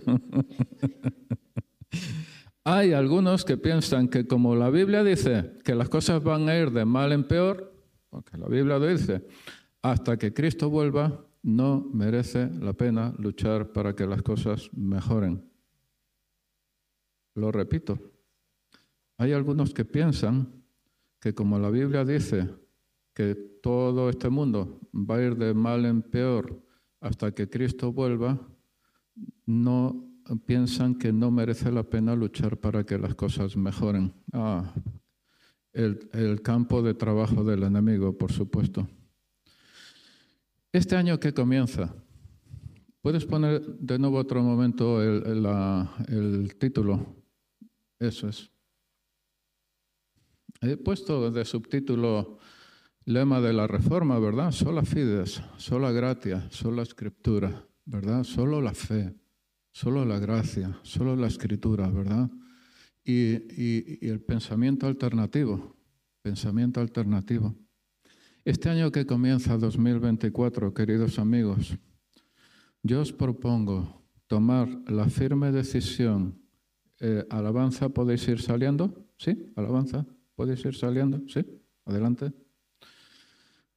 Hay 2.64 2.94
algunos 2.94 3.44
que 3.44 3.58
piensan 3.58 4.08
que 4.08 4.26
como 4.26 4.56
la 4.56 4.70
Biblia 4.70 5.04
dice 5.04 5.52
que 5.66 5.76
las 5.76 5.90
cosas 5.90 6.24
van 6.24 6.48
a 6.48 6.56
ir 6.56 6.72
de 6.72 6.86
mal 6.86 7.12
en 7.12 7.26
peor, 7.26 7.74
porque 8.10 8.38
la 8.38 8.48
Biblia 8.48 8.80
dice, 8.80 9.28
hasta 9.82 10.18
que 10.18 10.34
Cristo 10.34 10.70
vuelva, 10.70 11.26
no 11.42 11.90
merece 11.94 12.50
la 12.50 12.74
pena 12.74 13.14
luchar 13.18 13.72
para 13.72 13.96
que 13.96 14.06
las 14.06 14.22
cosas 14.22 14.70
mejoren. 14.74 15.46
lo 17.36 17.52
repito. 17.52 17.98
Hay 19.18 19.32
algunos 19.32 19.74
que 19.74 19.86
piensan 19.86 20.64
que 21.20 21.34
como 21.34 21.58
la 21.60 21.70
Biblia 21.70 22.04
dice 22.04 22.50
que 23.14 23.36
todo 23.62 24.10
este 24.10 24.30
mundo 24.30 24.80
va 24.94 25.16
a 25.16 25.22
ir 25.22 25.36
de 25.36 25.54
mal 25.54 25.86
en 25.86 26.02
peor 26.02 26.62
hasta 27.00 27.34
que 27.34 27.50
Cristo 27.50 27.94
vuelva, 27.94 28.40
no 29.46 30.06
piensan 30.46 30.96
que 30.96 31.12
no 31.14 31.32
merece 31.32 31.72
la 31.72 31.84
pena 31.84 32.16
luchar 32.16 32.58
para 32.58 32.86
que 32.86 32.98
las 32.98 33.16
cosas 33.16 33.56
mejoren. 33.56 34.14
Ah, 34.34 34.74
el, 35.74 36.10
el 36.14 36.42
campo 36.42 36.82
de 36.82 36.94
trabajo 36.94 37.44
del 37.44 37.64
enemigo, 37.64 38.18
por 38.18 38.32
supuesto. 38.32 38.88
Este 40.72 40.96
año 40.96 41.20
que 41.20 41.34
comienza, 41.34 41.96
¿puedes 43.02 43.26
poner 43.26 43.66
de 43.66 43.98
nuevo 43.98 44.18
otro 44.18 44.44
momento 44.44 45.02
el, 45.02 46.56
título? 46.60 47.16
Eso 47.98 48.30
es. 48.30 48.52
He 50.62 50.78
puesto 50.78 51.32
de 51.32 51.44
subtítulo 51.44 52.38
lema 53.06 53.42
de 53.42 53.54
la 53.54 53.66
reforma, 53.66 54.20
¿verdad? 54.20 54.52
Sola 54.52 54.84
fides, 54.84 55.42
sola 55.58 55.92
gratia, 55.92 56.48
sola 56.52 56.84
escritura, 56.84 57.66
¿verdad? 57.86 58.24
Solo 58.24 58.62
la 58.62 58.76
fe, 58.76 59.16
solo 59.72 60.06
la 60.06 60.20
gracia, 60.20 60.80
solo 60.84 61.16
la 61.16 61.28
escritura, 61.28 61.90
¿verdad? 61.90 62.30
Y 63.04 64.06
el 64.08 64.22
pensamiento 64.22 64.86
alternativo, 64.86 65.76
pensamiento 66.22 66.80
alternativo. 66.80 67.56
Este 68.50 68.68
año 68.68 68.92
que 68.92 69.06
comienza 69.06 69.60
2024, 69.60 70.74
queridos 70.74 71.20
amigos, 71.20 71.78
yo 72.82 73.02
os 73.02 73.14
propongo 73.14 74.02
tomar 74.26 74.68
la 74.90 75.08
firme 75.08 75.52
decisión. 75.52 76.42
Eh, 77.00 77.24
¿Alabanza 77.30 77.90
podéis 77.90 78.28
ir 78.28 78.42
saliendo? 78.42 79.06
¿Sí? 79.20 79.54
¿Alabanza? 79.56 80.04
¿Podéis 80.34 80.66
ir 80.66 80.74
saliendo? 80.74 81.22
¿Sí? 81.28 81.46
Adelante. 81.86 82.34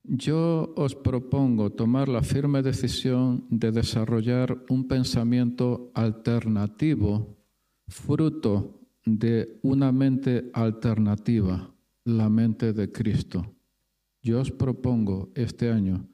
Yo 0.05 0.73
os 0.75 0.95
propongo 0.95 1.69
tomar 1.69 2.09
la 2.09 2.23
firme 2.23 2.63
decisión 2.63 3.45
de 3.51 3.73
desarrollar 3.73 4.65
un 4.71 4.89
pensamiento 4.89 5.93
alternativo, 5.93 7.37
fruto 7.89 8.81
de 9.05 9.61
una 9.61 9.93
mente 9.93 10.51
alternativa, 10.55 11.75
la 12.05 12.31
mente 12.31 12.73
de 12.73 12.91
Cristo. 12.91 13.55
Yo 14.23 14.41
os 14.41 14.51
propongo 14.51 15.31
este 15.35 15.71
año, 15.71 16.09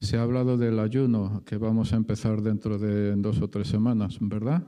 se 0.00 0.16
ha 0.16 0.22
hablado 0.22 0.56
del 0.56 0.78
ayuno 0.78 1.42
que 1.44 1.56
vamos 1.56 1.92
a 1.92 1.96
empezar 1.96 2.40
dentro 2.40 2.78
de 2.78 3.16
dos 3.16 3.42
o 3.42 3.48
tres 3.48 3.68
semanas, 3.68 4.18
¿verdad? 4.20 4.62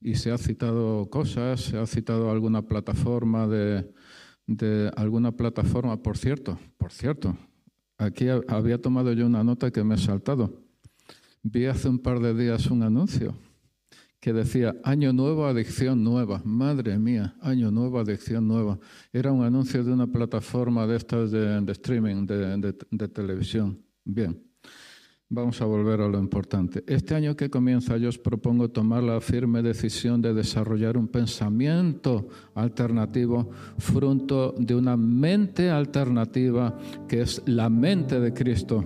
Y 0.00 0.14
se 0.16 0.30
ha 0.30 0.38
citado 0.38 1.08
cosas, 1.10 1.60
se 1.60 1.78
ha 1.78 1.86
citado 1.86 2.30
alguna 2.30 2.62
plataforma 2.62 3.46
de, 3.46 3.90
de 4.46 4.90
alguna 4.96 5.32
plataforma, 5.32 6.02
por 6.02 6.18
cierto, 6.18 6.58
por 6.76 6.92
cierto, 6.92 7.36
Aquí 8.00 8.28
había 8.48 8.80
tomado 8.80 9.12
yo 9.12 9.26
una 9.26 9.44
nota 9.44 9.70
que 9.70 9.84
me 9.84 9.96
he 9.96 9.98
saltado. 9.98 10.62
Vi 11.42 11.66
hace 11.66 11.86
un 11.86 11.98
par 11.98 12.18
de 12.20 12.32
días 12.32 12.70
un 12.70 12.82
anuncio 12.82 13.34
que 14.20 14.32
decía 14.32 14.76
Año 14.84 15.12
nuevo, 15.12 15.46
adicción 15.46 16.04
nueva. 16.04 16.42
Madre 16.44 16.98
mía, 16.98 17.34
Año 17.40 17.70
nuevo, 17.70 17.98
adicción 17.98 18.46
nueva. 18.46 18.78
Era 19.12 19.32
un 19.32 19.42
anuncio 19.42 19.82
de 19.82 19.92
una 19.92 20.06
plataforma 20.06 20.86
de 20.86 20.96
estas 20.96 21.30
de, 21.30 21.72
streaming, 21.72 22.26
de 22.26 23.08
televisión. 23.08 23.82
Bien. 24.04 24.50
Vamos 25.32 25.62
a 25.62 25.64
volver 25.64 26.00
a 26.00 26.08
lo 26.08 26.18
importante. 26.18 26.82
Este 26.88 27.14
año 27.14 27.36
que 27.36 27.48
comienza 27.48 27.96
yo 27.96 28.08
os 28.08 28.18
propongo 28.18 28.68
tomar 28.68 29.04
la 29.04 29.20
firme 29.20 29.62
decisión 29.62 30.20
de 30.20 30.34
desarrollar 30.34 30.96
un 30.96 31.06
pensamiento 31.06 32.26
alternativo 32.56 33.48
fruto 33.78 34.52
de 34.58 34.74
una 34.74 34.96
mente 34.96 35.70
alternativa 35.70 36.76
que 37.06 37.20
es 37.20 37.40
la 37.46 37.70
mente 37.70 38.18
de 38.18 38.34
Cristo. 38.34 38.84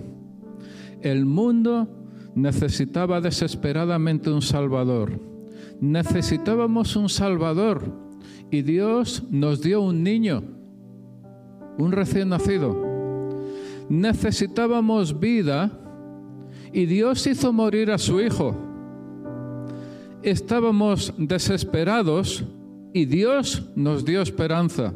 El 1.01 1.25
mundo 1.25 2.04
necesitaba 2.35 3.21
desesperadamente 3.21 4.29
un 4.29 4.41
Salvador. 4.41 5.19
Necesitábamos 5.79 6.95
un 6.95 7.09
Salvador 7.09 7.81
y 8.51 8.61
Dios 8.61 9.23
nos 9.31 9.61
dio 9.61 9.81
un 9.81 10.03
niño, 10.03 10.43
un 11.77 11.91
recién 11.91 12.29
nacido. 12.29 12.75
Necesitábamos 13.89 15.19
vida 15.19 15.71
y 16.73 16.85
Dios 16.85 17.25
hizo 17.25 17.53
morir 17.53 17.91
a 17.91 17.97
su 17.97 18.19
Hijo. 18.19 18.55
Estábamos 20.21 21.13
desesperados 21.17 22.43
y 22.93 23.05
Dios 23.05 23.69
nos 23.75 24.03
dio 24.03 24.21
esperanza. 24.21 24.93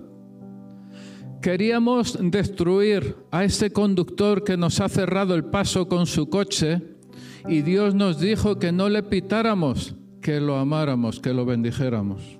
Queríamos 1.41 2.17
destruir 2.19 3.15
a 3.31 3.45
ese 3.45 3.71
conductor 3.71 4.43
que 4.43 4.57
nos 4.57 4.81
ha 4.81 4.89
cerrado 4.89 5.35
el 5.35 5.45
paso 5.45 5.87
con 5.87 6.05
su 6.05 6.29
coche 6.29 6.98
y 7.47 7.61
Dios 7.61 7.95
nos 7.95 8.19
dijo 8.19 8.59
que 8.59 8.71
no 8.71 8.89
le 8.89 9.03
pitáramos, 9.03 9.95
que 10.21 10.39
lo 10.39 10.57
amáramos, 10.57 11.19
que 11.19 11.33
lo 11.33 11.45
bendijéramos. 11.45 12.39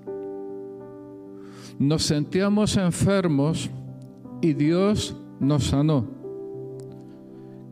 Nos 1.78 2.04
sentíamos 2.04 2.76
enfermos 2.76 3.70
y 4.42 4.54
Dios 4.54 5.16
nos 5.40 5.66
sanó. 5.66 6.06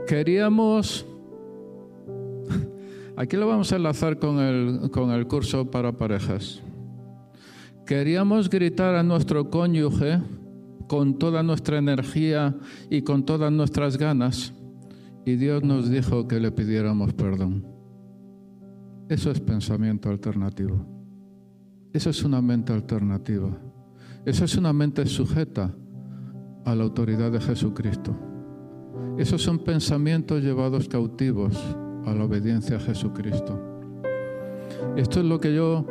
Queríamos 0.07 1.05
Aquí 3.17 3.35
lo 3.35 3.47
vamos 3.47 3.71
a 3.73 3.77
enlazar 3.77 4.19
con 4.19 4.39
el, 4.39 4.91
con 4.91 5.11
el 5.11 5.27
curso 5.27 5.69
para 5.69 5.91
parejas. 5.91 6.61
Queríamos 7.85 8.49
gritar 8.49 8.95
a 8.95 9.03
nuestro 9.03 9.49
cónyuge 9.49 10.19
con 10.87 11.17
toda 11.17 11.43
nuestra 11.43 11.77
energía 11.77 12.55
y 12.89 13.01
con 13.01 13.25
todas 13.25 13.51
nuestras 13.51 13.97
ganas 13.97 14.53
y 15.27 15.35
Dios 15.35 15.61
nos 15.61 15.89
dijo 15.89 16.25
que 16.25 16.39
le 16.39 16.53
pidiéramos 16.53 17.13
perdón. 17.13 17.65
Eso 19.09 19.29
es 19.29 19.41
pensamiento 19.41 20.09
alternativo. 20.09 20.85
Eso 21.91 22.11
es 22.11 22.23
una 22.23 22.41
mente 22.41 22.71
alternativa. 22.71 23.49
Eso 24.23 24.45
es 24.45 24.55
una 24.55 24.71
mente 24.71 25.05
sujeta 25.05 25.75
a 26.63 26.73
la 26.73 26.85
autoridad 26.85 27.29
de 27.29 27.41
Jesucristo. 27.41 28.15
Esos 29.17 29.41
son 29.41 29.59
pensamientos 29.59 30.41
llevados 30.41 30.87
cautivos 30.87 31.57
a 32.05 32.13
la 32.13 32.23
obediencia 32.23 32.77
a 32.77 32.79
Jesucristo. 32.79 33.59
Esto 34.95 35.19
es 35.19 35.25
lo 35.25 35.41
que 35.41 35.53
yo 35.53 35.85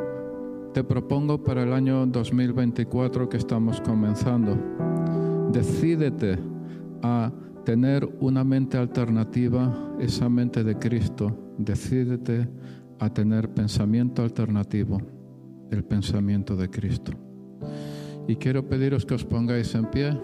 te 0.73 0.83
propongo 0.83 1.43
para 1.43 1.61
el 1.61 1.73
año 1.73 2.07
2024 2.07 3.29
que 3.29 3.37
estamos 3.37 3.81
comenzando. 3.81 4.57
Decídete 5.51 6.39
a 7.03 7.31
tener 7.67 8.07
una 8.21 8.45
mente 8.45 8.77
alternativa, 8.77 9.97
esa 9.99 10.29
mente 10.29 10.63
de 10.63 10.79
Cristo. 10.79 11.37
Decídete 11.57 12.47
a 12.97 13.09
tener 13.09 13.49
pensamiento 13.49 14.21
alternativo, 14.21 15.01
el 15.69 15.83
pensamiento 15.83 16.55
de 16.55 16.69
Cristo. 16.69 17.11
Y 18.25 18.37
quiero 18.37 18.69
pediros 18.69 19.05
que 19.05 19.15
os 19.15 19.25
pongáis 19.25 19.75
en 19.75 19.85
pie. 19.87 20.17